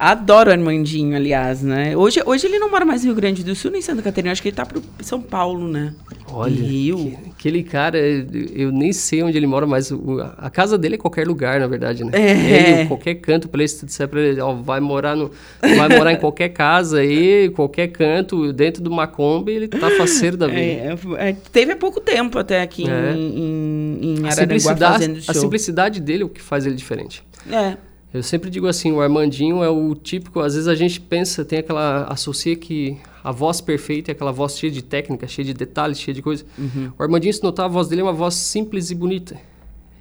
Adoro 0.00 0.48
o 0.48 0.52
Armandinho, 0.54 1.14
aliás, 1.14 1.60
né? 1.60 1.94
Hoje, 1.94 2.22
hoje 2.24 2.46
ele 2.46 2.58
não 2.58 2.70
mora 2.70 2.86
mais 2.86 3.02
no 3.02 3.08
Rio 3.08 3.16
Grande 3.16 3.44
do 3.44 3.54
Sul 3.54 3.70
nem 3.70 3.80
em 3.80 3.82
Santa 3.82 4.00
Catarina, 4.00 4.32
acho 4.32 4.40
que 4.40 4.48
ele 4.48 4.56
tá 4.56 4.64
pro 4.64 4.82
São 5.02 5.20
Paulo, 5.20 5.68
né? 5.68 5.92
Olha, 6.32 6.54
Rio. 6.54 7.18
aquele 7.28 7.62
cara, 7.62 7.98
eu 7.98 8.72
nem 8.72 8.94
sei 8.94 9.22
onde 9.22 9.36
ele 9.36 9.46
mora, 9.46 9.66
mas 9.66 9.92
a 10.38 10.48
casa 10.48 10.78
dele 10.78 10.94
é 10.94 10.98
qualquer 10.98 11.26
lugar, 11.26 11.60
na 11.60 11.66
verdade, 11.66 12.02
né? 12.02 12.12
É. 12.14 12.78
Ele, 12.80 12.88
qualquer 12.88 13.16
canto, 13.16 13.46
pra 13.46 13.60
ele, 13.60 13.68
se 13.68 13.84
disser 13.84 14.08
pra 14.08 14.22
ele, 14.22 14.40
ó, 14.40 14.54
vai 14.54 14.80
morar 14.80 15.14
no, 15.14 15.30
vai 15.60 15.90
morar 15.90 16.14
em 16.14 16.18
qualquer 16.18 16.48
casa 16.48 17.00
aí, 17.00 17.50
qualquer 17.50 17.88
canto, 17.88 18.54
dentro 18.54 18.82
de 18.82 18.88
uma 18.88 19.06
Kombi, 19.06 19.52
ele 19.52 19.68
tá 19.68 19.90
faceiro 19.98 20.34
da 20.34 20.46
vida. 20.46 20.60
É, 20.60 20.96
é, 21.18 21.36
teve 21.52 21.72
há 21.72 21.76
pouco 21.76 22.00
tempo 22.00 22.38
até 22.38 22.62
aqui 22.62 22.88
é. 22.88 23.12
em, 23.12 23.38
em, 23.38 24.00
em 24.02 24.26
Araranguá 24.26 24.30
a 24.30 24.98
simplicidade, 24.98 25.24
A 25.28 25.34
simplicidade 25.34 26.00
dele 26.00 26.22
é 26.22 26.26
o 26.26 26.30
que 26.30 26.40
faz 26.40 26.64
ele 26.64 26.74
diferente. 26.74 27.22
É. 27.52 27.89
Eu 28.12 28.24
sempre 28.24 28.50
digo 28.50 28.66
assim, 28.66 28.90
o 28.90 29.00
Armandinho 29.00 29.62
é 29.62 29.68
o 29.68 29.94
típico, 29.94 30.40
às 30.40 30.54
vezes 30.54 30.66
a 30.66 30.74
gente 30.74 31.00
pensa, 31.00 31.44
tem 31.44 31.60
aquela, 31.60 32.04
associa 32.04 32.56
que 32.56 32.98
a 33.22 33.30
voz 33.30 33.60
perfeita 33.60 34.10
é 34.10 34.12
aquela 34.12 34.32
voz 34.32 34.58
cheia 34.58 34.72
de 34.72 34.82
técnica, 34.82 35.28
cheia 35.28 35.46
de 35.46 35.54
detalhes, 35.54 36.00
cheia 36.00 36.12
de 36.14 36.20
coisa. 36.20 36.44
Uhum. 36.58 36.90
O 36.98 37.02
Armandinho, 37.02 37.32
se 37.32 37.40
notar, 37.40 37.66
a 37.66 37.68
voz 37.68 37.86
dele 37.86 38.00
é 38.00 38.04
uma 38.04 38.12
voz 38.12 38.34
simples 38.34 38.90
e 38.90 38.96
bonita. 38.96 39.40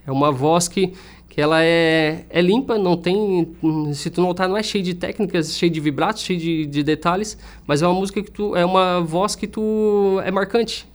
É 0.07 0.11
uma 0.11 0.31
voz 0.31 0.67
que, 0.67 0.91
que 1.29 1.39
ela 1.39 1.63
é, 1.63 2.25
é 2.31 2.41
limpa, 2.41 2.79
não 2.79 2.97
tem... 2.97 3.55
Se 3.93 4.09
tu 4.09 4.21
notar, 4.21 4.49
não 4.49 4.57
é 4.57 4.63
cheio 4.63 4.83
de 4.83 4.95
técnicas, 4.95 5.55
cheio 5.55 5.71
de 5.71 5.79
vibratos, 5.79 6.23
cheio 6.23 6.39
de, 6.39 6.65
de 6.65 6.81
detalhes, 6.81 7.37
mas 7.67 7.83
é 7.83 7.87
uma 7.87 7.93
música 7.93 8.23
que 8.23 8.31
tu... 8.31 8.55
É 8.55 8.65
uma 8.65 9.01
voz 9.01 9.35
que 9.35 9.45
tu... 9.45 10.19
É 10.25 10.31
marcante. 10.31 10.87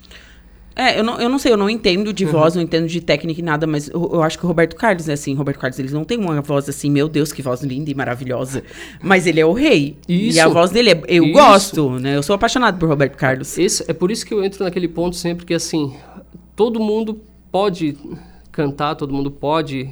É, 0.76 0.98
eu 0.98 1.04
não, 1.04 1.20
eu 1.20 1.28
não 1.28 1.38
sei, 1.38 1.52
eu 1.52 1.56
não 1.56 1.70
entendo 1.70 2.12
de 2.12 2.24
uhum. 2.24 2.32
voz, 2.32 2.54
não 2.56 2.62
entendo 2.62 2.88
de 2.88 3.00
técnica 3.00 3.40
e 3.40 3.44
nada, 3.44 3.66
mas 3.66 3.88
eu, 3.88 4.10
eu, 4.14 4.22
acho 4.22 4.36
que 4.36 4.44
o 4.44 4.48
Roberto 4.48 4.74
Carlos 4.74 5.08
é 5.08 5.12
assim. 5.12 5.34
Roberto 5.34 5.58
Carlos, 5.58 5.78
eles 5.78 5.92
não 5.92 6.04
tem 6.04 6.18
uma 6.18 6.40
voz 6.40 6.68
assim, 6.68 6.90
meu 6.90 7.08
Deus, 7.08 7.32
que 7.32 7.42
voz 7.42 7.62
linda 7.62 7.90
e 7.90 7.94
maravilhosa. 7.94 8.64
Mas 9.00 9.26
ele 9.26 9.40
é 9.40 9.46
o 9.46 9.52
rei. 9.52 9.96
Isso. 10.08 10.36
E 10.36 10.40
a 10.40 10.48
voz 10.48 10.70
dele, 10.72 10.90
é, 10.90 11.02
eu 11.06 11.24
isso. 11.24 11.32
gosto, 11.32 11.90
né? 12.00 12.16
Eu 12.16 12.22
sou 12.22 12.34
apaixonado 12.34 12.78
por 12.78 12.88
Roberto 12.88 13.16
Carlos. 13.16 13.56
Esse, 13.56 13.84
é 13.88 13.94
por 13.94 14.10
isso 14.10 14.26
que 14.26 14.34
eu 14.34 14.42
entro 14.42 14.64
naquele 14.64 14.88
ponto 14.88 15.14
sempre 15.14 15.46
que, 15.46 15.54
assim, 15.54 15.94
todo 16.56 16.80
mundo 16.80 17.20
pode 17.52 17.96
cantar, 18.50 18.96
todo 18.96 19.14
mundo 19.14 19.30
pode 19.30 19.88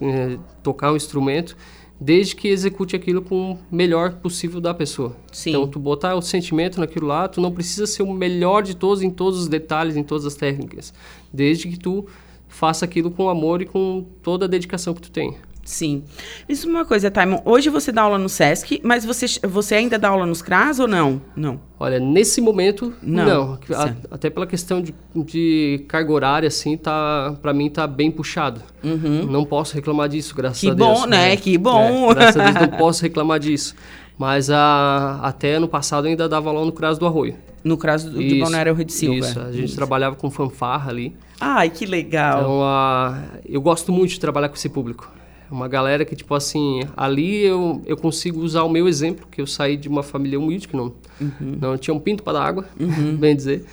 é, 0.00 0.36
tocar 0.62 0.92
um 0.92 0.96
instrumento, 0.96 1.56
desde 2.00 2.36
que 2.36 2.48
execute 2.48 2.94
aquilo 2.94 3.22
com 3.22 3.52
o 3.52 3.58
melhor 3.70 4.14
possível 4.14 4.60
da 4.60 4.74
pessoa. 4.74 5.16
Sim. 5.32 5.50
Então, 5.50 5.66
tu 5.66 5.78
botar 5.78 6.14
o 6.14 6.22
sentimento 6.22 6.78
naquilo 6.78 7.06
lá, 7.06 7.26
tu 7.26 7.40
não 7.40 7.50
precisa 7.50 7.86
ser 7.86 8.02
o 8.02 8.12
melhor 8.12 8.62
de 8.62 8.76
todos 8.76 9.02
em 9.02 9.10
todos 9.10 9.40
os 9.40 9.48
detalhes, 9.48 9.96
em 9.96 10.02
todas 10.02 10.26
as 10.26 10.34
técnicas, 10.34 10.92
desde 11.32 11.68
que 11.68 11.78
tu 11.78 12.06
faça 12.48 12.84
aquilo 12.84 13.10
com 13.10 13.28
amor 13.28 13.62
e 13.62 13.66
com 13.66 14.04
toda 14.22 14.44
a 14.44 14.48
dedicação 14.48 14.94
que 14.94 15.00
tu 15.00 15.10
tem. 15.10 15.36
Sim. 15.66 16.04
Isso 16.48 16.68
é 16.68 16.70
uma 16.70 16.84
coisa, 16.84 17.10
Taimon. 17.10 17.42
Hoje 17.44 17.68
você 17.68 17.90
dá 17.90 18.02
aula 18.02 18.16
no 18.18 18.28
SESC, 18.28 18.80
mas 18.84 19.04
você, 19.04 19.26
você 19.42 19.74
ainda 19.74 19.98
dá 19.98 20.08
aula 20.08 20.24
nos 20.24 20.40
CRAS 20.40 20.78
ou 20.78 20.86
não? 20.86 21.20
Não. 21.34 21.60
Olha, 21.78 21.98
nesse 21.98 22.40
momento, 22.40 22.94
não. 23.02 23.24
não. 23.26 23.58
A, 23.76 24.14
até 24.14 24.30
pela 24.30 24.46
questão 24.46 24.80
de, 24.80 24.94
de 25.14 25.84
carga 25.88 26.12
horária, 26.12 26.46
assim, 26.46 26.76
tá, 26.76 27.36
para 27.42 27.52
mim 27.52 27.68
tá 27.68 27.84
bem 27.84 28.12
puxado. 28.12 28.62
Uhum. 28.82 29.26
Não 29.26 29.44
posso 29.44 29.74
reclamar 29.74 30.08
disso, 30.08 30.34
graças 30.36 30.60
que 30.60 30.70
a 30.70 30.74
Deus. 30.74 30.88
Que 30.88 31.00
bom, 31.00 31.06
né? 31.06 31.30
né? 31.30 31.36
Que 31.36 31.58
bom. 31.58 32.10
É, 32.12 32.14
graças 32.14 32.36
a 32.40 32.50
Deus 32.50 32.70
não 32.70 32.78
posso 32.78 33.02
reclamar 33.02 33.40
disso. 33.40 33.74
Mas 34.16 34.48
a, 34.48 35.18
até 35.20 35.54
ano 35.54 35.66
passado 35.68 36.06
ainda 36.06 36.28
dava 36.28 36.48
aula 36.48 36.64
no 36.64 36.72
CRAS 36.72 36.96
do 36.96 37.06
Arroio. 37.06 37.36
No 37.62 37.76
CRAS 37.76 38.04
do, 38.04 38.18
de 38.18 38.38
Balneário 38.38 38.72
Rio 38.72 38.84
de 38.84 38.92
Silva. 38.92 39.18
Isso, 39.18 39.40
a 39.40 39.50
gente 39.50 39.64
isso. 39.64 39.76
trabalhava 39.76 40.14
com 40.14 40.30
fanfarra 40.30 40.90
ali. 40.90 41.14
Ai, 41.40 41.68
que 41.68 41.84
legal. 41.84 42.40
Então, 42.40 42.62
a, 42.62 43.18
eu 43.44 43.60
gosto 43.60 43.92
muito 43.92 44.10
de 44.10 44.20
trabalhar 44.20 44.48
com 44.48 44.54
esse 44.54 44.68
público. 44.68 45.12
Uma 45.50 45.68
galera 45.68 46.04
que, 46.04 46.16
tipo 46.16 46.34
assim, 46.34 46.80
ali 46.96 47.44
eu, 47.44 47.80
eu 47.86 47.96
consigo 47.96 48.40
usar 48.40 48.64
o 48.64 48.68
meu 48.68 48.88
exemplo, 48.88 49.26
que 49.30 49.40
eu 49.40 49.46
saí 49.46 49.76
de 49.76 49.88
uma 49.88 50.02
família 50.02 50.38
humilde, 50.38 50.66
que 50.66 50.76
não, 50.76 50.92
uhum. 51.20 51.58
não 51.60 51.78
tinha 51.78 51.94
um 51.94 52.00
pinto 52.00 52.22
para 52.22 52.34
dar 52.34 52.44
água, 52.44 52.66
uhum. 52.78 53.14
bem 53.18 53.34
dizer. 53.34 53.64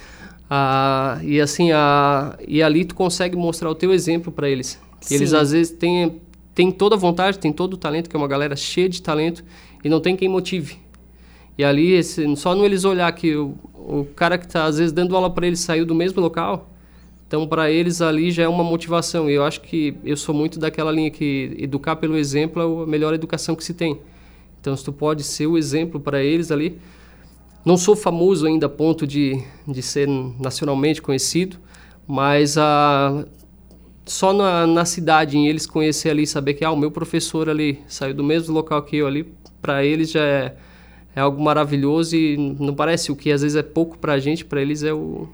Ah, 0.49 1.19
e 1.23 1.41
assim, 1.41 1.71
ah, 1.71 2.37
e 2.47 2.61
ali 2.61 2.85
tu 2.85 2.93
consegue 2.93 3.35
mostrar 3.35 3.69
o 3.69 3.75
teu 3.75 3.91
exemplo 3.91 4.31
para 4.31 4.47
eles. 4.47 4.79
Eles 5.09 5.33
às 5.33 5.51
vezes 5.51 5.71
têm, 5.71 6.21
têm 6.53 6.71
toda 6.71 6.95
a 6.95 6.97
vontade, 6.97 7.39
têm 7.39 7.51
todo 7.51 7.73
o 7.73 7.77
talento, 7.77 8.09
que 8.09 8.15
é 8.15 8.19
uma 8.19 8.27
galera 8.27 8.55
cheia 8.55 8.87
de 8.87 9.01
talento, 9.01 9.43
e 9.83 9.89
não 9.89 9.99
tem 9.99 10.15
quem 10.15 10.29
motive. 10.29 10.77
E 11.57 11.63
ali, 11.63 11.93
esse, 11.93 12.35
só 12.35 12.55
no 12.55 12.65
eles 12.65 12.83
olhar 12.83 13.11
que 13.13 13.35
o, 13.35 13.55
o 13.73 14.07
cara 14.15 14.37
que 14.37 14.45
está 14.45 14.65
às 14.65 14.77
vezes 14.77 14.91
dando 14.91 15.15
aula 15.15 15.29
para 15.29 15.45
eles 15.45 15.59
saiu 15.59 15.85
do 15.85 15.93
mesmo 15.93 16.21
local, 16.21 16.69
então, 17.33 17.47
para 17.47 17.71
eles 17.71 17.99
ali 17.99 18.29
já 18.29 18.43
é 18.43 18.47
uma 18.47 18.63
motivação. 18.63 19.27
E 19.27 19.33
eu 19.33 19.43
acho 19.43 19.59
que 19.61 19.97
eu 20.03 20.15
sou 20.15 20.35
muito 20.35 20.59
daquela 20.59 20.91
linha 20.91 21.09
que 21.09 21.55
educar 21.57 21.95
pelo 21.95 22.15
exemplo 22.15 22.61
é 22.61 22.83
a 22.83 22.85
melhor 22.85 23.11
educação 23.11 23.55
que 23.55 23.63
se 23.63 23.73
tem. 23.73 23.99
Então, 24.61 24.77
se 24.77 24.85
tu 24.85 24.93
pode 24.93 25.23
ser 25.23 25.47
o 25.47 25.57
exemplo 25.57 25.99
para 25.99 26.23
eles 26.23 26.51
ali. 26.51 26.79
Não 27.65 27.75
sou 27.75 27.95
famoso 27.95 28.45
ainda 28.45 28.67
a 28.67 28.69
ponto 28.69 29.07
de, 29.07 29.43
de 29.67 29.81
ser 29.81 30.07
nacionalmente 30.39 31.01
conhecido, 31.01 31.57
mas 32.07 32.55
a, 32.55 33.25
só 34.05 34.31
na, 34.31 34.67
na 34.67 34.85
cidade, 34.85 35.35
em 35.35 35.47
eles 35.47 35.65
conhecer 35.65 36.11
ali, 36.11 36.27
saber 36.27 36.53
que 36.53 36.63
ah, 36.63 36.69
o 36.69 36.77
meu 36.77 36.91
professor 36.91 37.49
ali 37.49 37.79
saiu 37.87 38.13
do 38.13 38.23
mesmo 38.23 38.53
local 38.53 38.83
que 38.83 38.97
eu 38.97 39.07
ali, 39.07 39.33
para 39.59 39.83
eles 39.83 40.11
já 40.11 40.23
é, 40.23 40.55
é 41.15 41.21
algo 41.21 41.41
maravilhoso 41.41 42.15
e 42.15 42.37
não 42.37 42.75
parece 42.75 43.11
o 43.11 43.15
que 43.15 43.31
às 43.31 43.41
vezes 43.41 43.55
é 43.55 43.63
pouco 43.63 43.97
para 43.97 44.13
a 44.13 44.19
gente, 44.19 44.45
para 44.45 44.61
eles 44.61 44.83
é 44.83 44.93
o, 44.93 45.27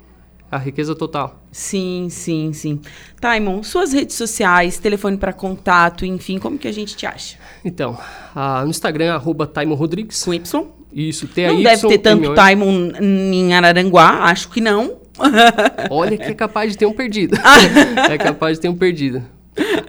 a 0.51 0.57
riqueza 0.57 0.95
total. 0.95 1.41
Sim, 1.51 2.07
sim, 2.09 2.53
sim. 2.53 2.81
Taimon, 3.19 3.63
suas 3.63 3.93
redes 3.93 4.15
sociais, 4.15 4.77
telefone 4.77 5.17
para 5.17 5.33
contato, 5.33 6.05
enfim, 6.05 6.39
como 6.39 6.57
que 6.57 6.67
a 6.67 6.71
gente 6.71 6.95
te 6.95 7.05
acha? 7.05 7.37
Então, 7.63 7.97
uh, 8.35 8.63
no 8.63 8.69
Instagram, 8.69 9.13
arroba 9.13 9.45
Taimon 9.45 9.75
Rodrigues. 9.75 10.23
Com 10.23 10.33
Y? 10.33 10.67
Isso, 10.91 11.27
tem 11.27 11.47
Não 11.47 11.61
deve 11.61 11.87
ter 11.87 11.97
tanto 11.99 12.33
Taimon 12.33 12.91
em 12.99 13.53
Araranguá, 13.53 14.23
acho 14.23 14.49
que 14.49 14.59
não. 14.59 14.97
Olha 15.91 16.17
que 16.17 16.23
é 16.23 16.33
capaz 16.33 16.71
de 16.71 16.77
ter 16.77 16.85
um 16.85 16.93
perdido. 16.93 17.37
é 18.09 18.17
capaz 18.17 18.57
de 18.57 18.61
ter 18.61 18.69
um 18.69 18.75
perdido. 18.75 19.23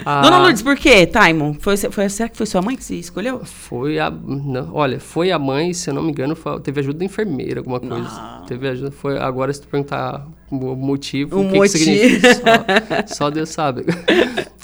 Ah, 0.05 0.21
Dona 0.21 0.39
Lourdes, 0.39 0.61
por 0.61 0.75
quê, 0.75 1.07
Taimon? 1.07 1.53
Foi, 1.53 1.77
foi, 1.77 2.09
será 2.09 2.27
que 2.27 2.35
foi 2.35 2.45
sua 2.45 2.61
mãe 2.61 2.75
que 2.75 2.83
se 2.83 2.99
escolheu? 2.99 3.43
Foi 3.45 3.99
a. 3.99 4.11
Não, 4.11 4.73
olha, 4.73 4.99
foi 4.99 5.31
a 5.31 5.39
mãe, 5.39 5.73
se 5.73 5.89
eu 5.89 5.93
não 5.93 6.03
me 6.03 6.11
engano, 6.11 6.35
foi, 6.35 6.59
teve 6.59 6.81
ajuda 6.81 6.99
da 6.99 7.05
enfermeira, 7.05 7.61
alguma 7.61 7.79
coisa. 7.79 8.09
Não. 8.09 8.45
Teve 8.45 8.67
ajuda. 8.67 8.91
Foi, 8.91 9.17
agora, 9.17 9.53
se 9.53 9.61
tu 9.61 9.67
perguntar 9.67 10.27
o 10.51 10.75
motivo, 10.75 11.37
o, 11.37 11.47
o 11.47 11.49
que, 11.49 11.57
motivo. 11.57 11.63
que 11.63 11.79
significa, 11.79 13.07
só, 13.07 13.15
só 13.15 13.29
Deus 13.29 13.49
sabe. 13.49 13.85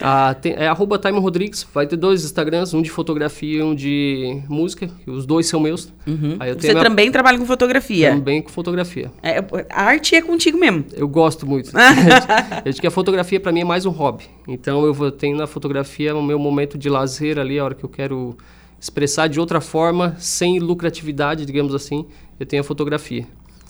ah, 0.02 0.34
tem, 0.34 0.54
é 0.54 0.68
arroba 0.68 1.00
Taimon 1.00 1.20
Rodrigues, 1.20 1.66
vai 1.74 1.88
ter 1.88 1.96
dois 1.96 2.24
Instagrams, 2.24 2.74
um 2.74 2.82
de 2.82 2.92
fotografia 2.92 3.60
e 3.60 3.64
um 3.64 3.74
de 3.74 4.42
música, 4.50 4.90
os 5.08 5.26
dois 5.26 5.48
são 5.48 5.60
meus. 5.60 5.92
Uhum. 6.06 6.38
Você 6.60 6.74
minha... 6.74 6.84
também 6.84 7.12
trabalha 7.12 7.38
com 7.38 7.46
fotografia? 7.46 8.12
Também 8.12 8.42
com 8.42 8.50
fotografia. 8.50 9.12
É, 9.24 9.38
a 9.70 9.84
arte 9.84 10.16
é 10.16 10.22
contigo 10.22 10.60
mesmo? 10.60 10.86
Eu 10.94 11.08
gosto 11.08 11.48
muito. 11.48 11.72
eu 12.66 12.70
acho 12.70 12.82
que 12.82 12.88
a 12.88 12.92
fotografia 12.92 13.40
para 13.40 13.52
mim 13.52 13.62
é 13.62 13.66
mais 13.66 13.86
um 13.86 13.92
hobby. 13.92 14.26
Então 14.48 14.86
eu 14.86 14.98
eu 15.08 15.12
tenho 15.12 15.38
na 15.38 15.48
fotografia 15.48 16.16
o 16.16 16.24
meu 16.24 16.40
momento 16.40 16.78
de 16.78 16.90
lazer 16.90 17.40
ali, 17.40 17.60
a 17.60 17.64
hora 17.64 17.76
que 17.76 17.84
eu 17.84 17.90
quero 17.90 18.38
expressar 18.80 19.28
de 19.28 19.40
outra 19.40 19.60
forma, 19.60 20.16
sem 20.20 20.60
lucratividade, 20.60 21.46
digamos 21.46 21.74
assim, 21.74 22.06
eu 22.40 22.46
tenho 22.46 22.62
a 22.62 22.64
fotografia. 22.64 23.26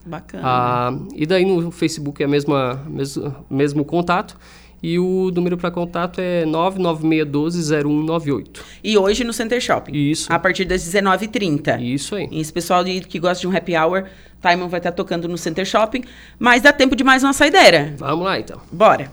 Bacana. 0.08 0.44
Ah, 0.46 0.94
e 1.16 1.26
daí 1.26 1.46
no 1.46 1.72
Facebook 1.72 2.22
é 2.22 2.26
a 2.26 2.30
mesma, 2.30 2.84
mesmo, 2.88 3.34
mesmo 3.50 3.86
contato. 3.86 4.38
E 4.82 4.98
o 5.00 5.30
número 5.32 5.58
para 5.58 5.72
contato 5.72 6.22
é 6.22 6.46
996120198. 6.46 8.60
E 8.84 8.96
hoje 8.98 9.24
no 9.24 9.34
Center 9.34 9.60
Shopping. 9.60 9.92
Isso. 9.94 10.32
A 10.32 10.38
partir 10.38 10.66
das 10.66 10.84
19h30. 10.84 11.82
Isso 11.82 12.14
aí. 12.16 12.28
E 12.32 12.40
esse 12.40 12.54
pessoal 12.54 12.86
que 12.86 13.20
gosta 13.20 13.42
de 13.42 13.48
um 13.48 13.58
happy 13.58 13.76
hour, 13.76 14.04
Timon 14.40 14.68
vai 14.68 14.80
estar 14.80 14.92
tocando 14.92 15.28
no 15.28 15.36
Center 15.38 15.66
Shopping. 15.66 16.04
Mas 16.38 16.62
dá 16.62 16.72
tempo 16.72 16.96
de 16.96 17.04
mais 17.04 17.24
uma 17.24 17.34
saideira. 17.34 17.96
Vamos 17.98 18.24
lá 18.24 18.40
então. 18.40 18.62
Bora. 18.72 19.12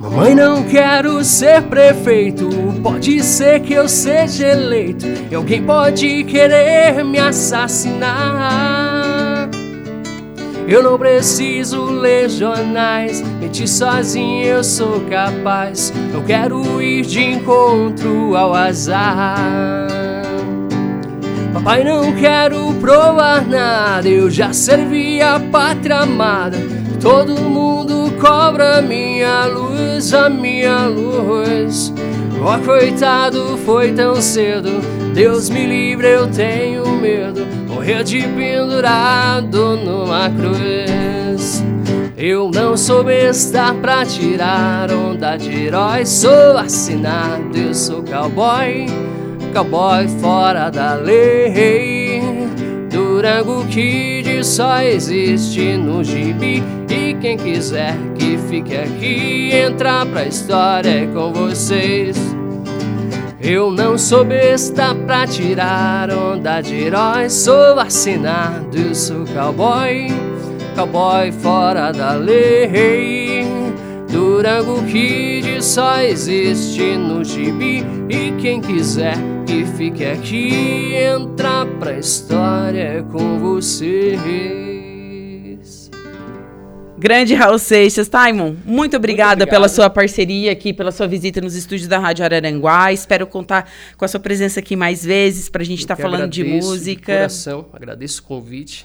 Mamãe, 0.00 0.32
não 0.32 0.62
quero 0.62 1.24
ser 1.24 1.62
prefeito. 1.62 2.48
Pode 2.84 3.20
ser 3.20 3.58
que 3.60 3.72
eu 3.72 3.88
seja 3.88 4.46
eleito. 4.46 5.04
E 5.28 5.34
alguém 5.34 5.60
pode 5.64 6.22
querer 6.22 7.04
me 7.04 7.18
assassinar. 7.18 8.08
Eu 10.68 10.84
não 10.84 10.96
preciso 10.96 11.84
ler 11.86 12.28
jornais. 12.30 13.22
Mentir 13.40 13.66
sozinho 13.66 14.44
eu 14.44 14.62
sou 14.62 15.00
capaz. 15.10 15.92
Não 16.12 16.22
quero 16.22 16.80
ir 16.80 17.04
de 17.04 17.20
encontro 17.20 18.36
ao 18.36 18.54
azar. 18.54 19.88
Papai, 21.52 21.82
não 21.82 22.14
quero 22.14 22.72
provar 22.74 23.44
nada. 23.44 24.08
Eu 24.08 24.30
já 24.30 24.52
servi 24.52 25.20
a 25.20 25.40
pátria 25.40 25.96
amada. 25.96 26.56
Todo 27.00 27.34
mundo 27.34 27.97
cobra 28.20 28.82
minha 28.82 29.46
luz, 29.46 30.12
a 30.12 30.28
minha 30.28 30.86
luz. 30.86 31.92
Oh, 32.40 32.64
coitado, 32.64 33.58
foi 33.64 33.92
tão 33.92 34.16
cedo. 34.20 34.70
Deus 35.14 35.50
me 35.50 35.66
livre, 35.66 36.06
eu 36.06 36.28
tenho 36.28 36.86
medo. 36.96 37.46
Morrer 37.66 38.04
de 38.04 38.22
pendurado 38.22 39.76
numa 39.76 40.30
cruz. 40.30 41.64
Eu 42.16 42.50
não 42.52 42.76
sou 42.76 43.04
besta 43.04 43.74
pra 43.74 44.04
tirar 44.04 44.90
onda 44.90 45.36
de 45.36 45.66
herói. 45.66 46.04
Sou 46.04 46.58
assinado, 46.58 47.56
eu 47.56 47.74
sou 47.74 48.02
cowboy. 48.02 48.86
Cowboy 49.52 50.08
fora 50.20 50.70
da 50.70 50.94
lei. 50.94 52.22
Durango 52.90 53.64
Só 54.44 54.80
existe 54.82 55.76
no 55.76 56.02
gibi. 56.02 56.62
E 56.88 57.14
quem 57.14 57.36
quiser 57.36 57.94
que 58.16 58.38
fique 58.48 58.76
aqui 58.76 59.50
Entrar 59.52 60.06
pra 60.06 60.24
história 60.24 61.06
com 61.08 61.32
vocês. 61.32 62.16
Eu 63.40 63.70
não 63.70 63.96
sou 63.96 64.24
besta 64.24 64.94
pra 64.94 65.26
tirar 65.26 66.10
onda 66.10 66.60
de 66.60 66.74
herói 66.74 67.30
Sou 67.30 67.74
vacinado, 67.74 68.94
sou 68.94 69.24
cowboy. 69.26 70.08
Cowboy 70.74 71.32
fora 71.32 71.92
da 71.92 72.12
lei. 72.14 73.46
Durango 74.10 74.82
Kid 74.84 75.62
só 75.64 76.00
existe 76.00 76.96
no 76.96 77.24
gibi. 77.24 77.84
E 78.08 78.32
quem 78.40 78.60
quiser 78.60 79.37
que 79.48 79.64
fique 79.64 80.04
aqui 80.04 80.94
Entra 80.94 81.64
pra 81.80 81.98
história 81.98 83.02
com 83.10 83.38
vocês 83.38 84.20
Grande 86.98 87.32
Raul 87.32 87.58
Seixas. 87.60 88.08
Taimon, 88.08 88.56
muito 88.64 88.96
obrigada 88.96 89.46
muito 89.46 89.50
pela 89.50 89.68
sua 89.68 89.88
parceria 89.88 90.50
aqui, 90.50 90.74
pela 90.74 90.90
sua 90.90 91.06
visita 91.06 91.40
nos 91.40 91.54
estúdios 91.54 91.86
da 91.86 91.96
Rádio 91.96 92.24
Araranguá. 92.24 92.92
Espero 92.92 93.24
contar 93.24 93.70
com 93.96 94.04
a 94.04 94.08
sua 94.08 94.18
presença 94.18 94.58
aqui 94.58 94.74
mais 94.74 95.04
vezes 95.04 95.48
para 95.48 95.62
a 95.62 95.64
gente 95.64 95.78
estar 95.78 95.94
tá 95.94 96.02
falando 96.02 96.28
de 96.28 96.42
música. 96.42 97.12
De 97.12 97.18
coração, 97.18 97.66
agradeço 97.72 98.20
o 98.20 98.24
convite. 98.24 98.84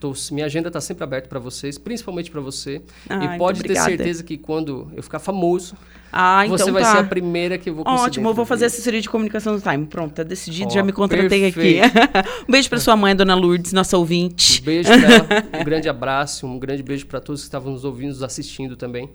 Tô, 0.00 0.14
minha 0.32 0.46
agenda 0.46 0.68
está 0.68 0.80
sempre 0.80 1.04
aberta 1.04 1.28
para 1.28 1.38
vocês, 1.38 1.76
principalmente 1.76 2.30
para 2.30 2.40
você. 2.40 2.80
Ai, 3.06 3.34
e 3.34 3.38
pode 3.38 3.62
ter 3.62 3.76
certeza 3.76 4.24
que 4.24 4.38
quando 4.38 4.90
eu 4.96 5.02
ficar 5.02 5.18
famoso, 5.18 5.76
ah, 6.10 6.46
então 6.46 6.56
você 6.56 6.70
vai 6.70 6.82
tá. 6.82 6.92
ser 6.92 6.98
a 7.00 7.04
primeira 7.04 7.58
que 7.58 7.68
eu 7.68 7.74
vou 7.74 7.84
conseguir. 7.84 8.04
Ótimo, 8.04 8.30
eu 8.30 8.34
vou 8.34 8.46
fazer 8.46 8.64
assessoria 8.64 9.02
de 9.02 9.10
comunicação 9.10 9.54
do 9.54 9.60
Time. 9.60 9.84
Pronto, 9.84 10.14
tá 10.14 10.22
decidido, 10.22 10.68
oh, 10.70 10.74
já 10.74 10.82
me 10.82 10.90
contratei 10.90 11.52
perfeito. 11.52 11.84
aqui. 11.84 12.30
um 12.48 12.50
beijo 12.50 12.70
para 12.70 12.80
sua 12.80 12.96
mãe, 12.96 13.14
Dona 13.14 13.34
Lourdes, 13.34 13.74
nossa 13.74 13.98
ouvinte. 13.98 14.62
Um 14.62 14.64
beijo 14.64 14.88
pra 14.88 15.12
ela, 15.12 15.28
um 15.60 15.64
grande 15.64 15.88
abraço, 15.90 16.46
um 16.46 16.58
grande 16.58 16.82
beijo 16.82 17.06
para 17.06 17.20
todos 17.20 17.42
que 17.42 17.48
estavam 17.48 17.70
nos 17.70 17.84
ouvindo, 17.84 18.08
nos 18.08 18.22
assistindo 18.22 18.76
também. 18.76 19.10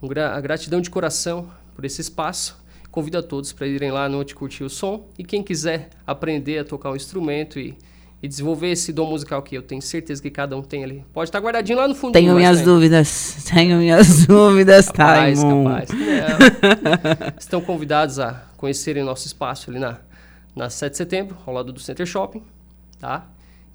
Um 0.00 0.06
gra 0.06 0.36
a 0.36 0.40
gratidão 0.40 0.80
de 0.80 0.90
coração 0.90 1.50
por 1.74 1.84
esse 1.84 2.00
espaço. 2.00 2.56
Convido 2.88 3.18
a 3.18 3.22
todos 3.22 3.52
para 3.52 3.66
irem 3.66 3.90
lá 3.90 4.08
no 4.08 4.14
noite 4.14 4.32
curtir 4.32 4.62
o 4.62 4.70
som. 4.70 5.08
E 5.18 5.24
quem 5.24 5.42
quiser 5.42 5.90
aprender 6.06 6.60
a 6.60 6.64
tocar 6.64 6.92
um 6.92 6.96
instrumento 6.96 7.58
e 7.58 7.76
e 8.22 8.28
desenvolver 8.28 8.70
esse 8.70 8.92
dom 8.92 9.10
musical 9.10 9.42
que 9.42 9.54
eu 9.54 9.62
tenho 9.62 9.82
certeza 9.82 10.22
que 10.22 10.30
cada 10.30 10.56
um 10.56 10.62
tem 10.62 10.82
ali. 10.82 11.04
Pode 11.12 11.28
estar 11.28 11.40
guardadinho 11.40 11.78
lá 11.78 11.86
no 11.86 11.94
fundo. 11.94 12.12
Tenho 12.12 12.34
minhas 12.34 12.56
tem. 12.58 12.64
dúvidas. 12.64 13.44
Tenho 13.52 13.78
minhas 13.78 14.24
dúvidas, 14.26 14.88
capaz, 14.88 15.40
Taimon. 15.40 15.64
capaz. 15.64 15.90
É. 15.90 17.34
Estão 17.38 17.60
convidados 17.60 18.18
a 18.18 18.42
conhecerem 18.56 19.02
nosso 19.04 19.26
espaço 19.26 19.70
ali 19.70 19.78
na, 19.78 19.98
na 20.56 20.70
7 20.70 20.92
de 20.92 20.96
setembro, 20.96 21.36
ao 21.46 21.52
lado 21.52 21.72
do 21.72 21.80
Center 21.80 22.06
Shopping, 22.06 22.42
tá? 22.98 23.26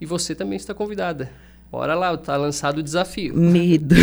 E 0.01 0.05
você 0.05 0.33
também 0.33 0.57
está 0.57 0.73
convidada. 0.73 1.29
Bora 1.71 1.93
lá, 1.93 2.17
tá 2.17 2.35
lançado 2.35 2.79
o 2.79 2.83
desafio. 2.83 3.35
Medo. 3.35 3.95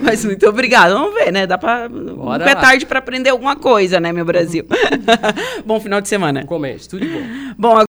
Mas 0.00 0.24
muito 0.24 0.48
obrigada. 0.48 0.94
Vamos 0.94 1.12
ver, 1.12 1.32
né? 1.32 1.48
Dá 1.48 1.58
pra. 1.58 1.88
Bora 1.88 2.48
é 2.48 2.54
tarde 2.54 2.86
para 2.86 3.00
aprender 3.00 3.30
alguma 3.30 3.56
coisa, 3.56 3.98
né, 3.98 4.12
meu 4.12 4.24
Brasil? 4.24 4.64
bom 5.66 5.80
final 5.80 6.00
de 6.00 6.08
semana. 6.08 6.44
Comente, 6.46 6.88
tudo 6.88 7.04
de 7.04 7.12
bom. 7.12 7.22
Bom, 7.58 7.76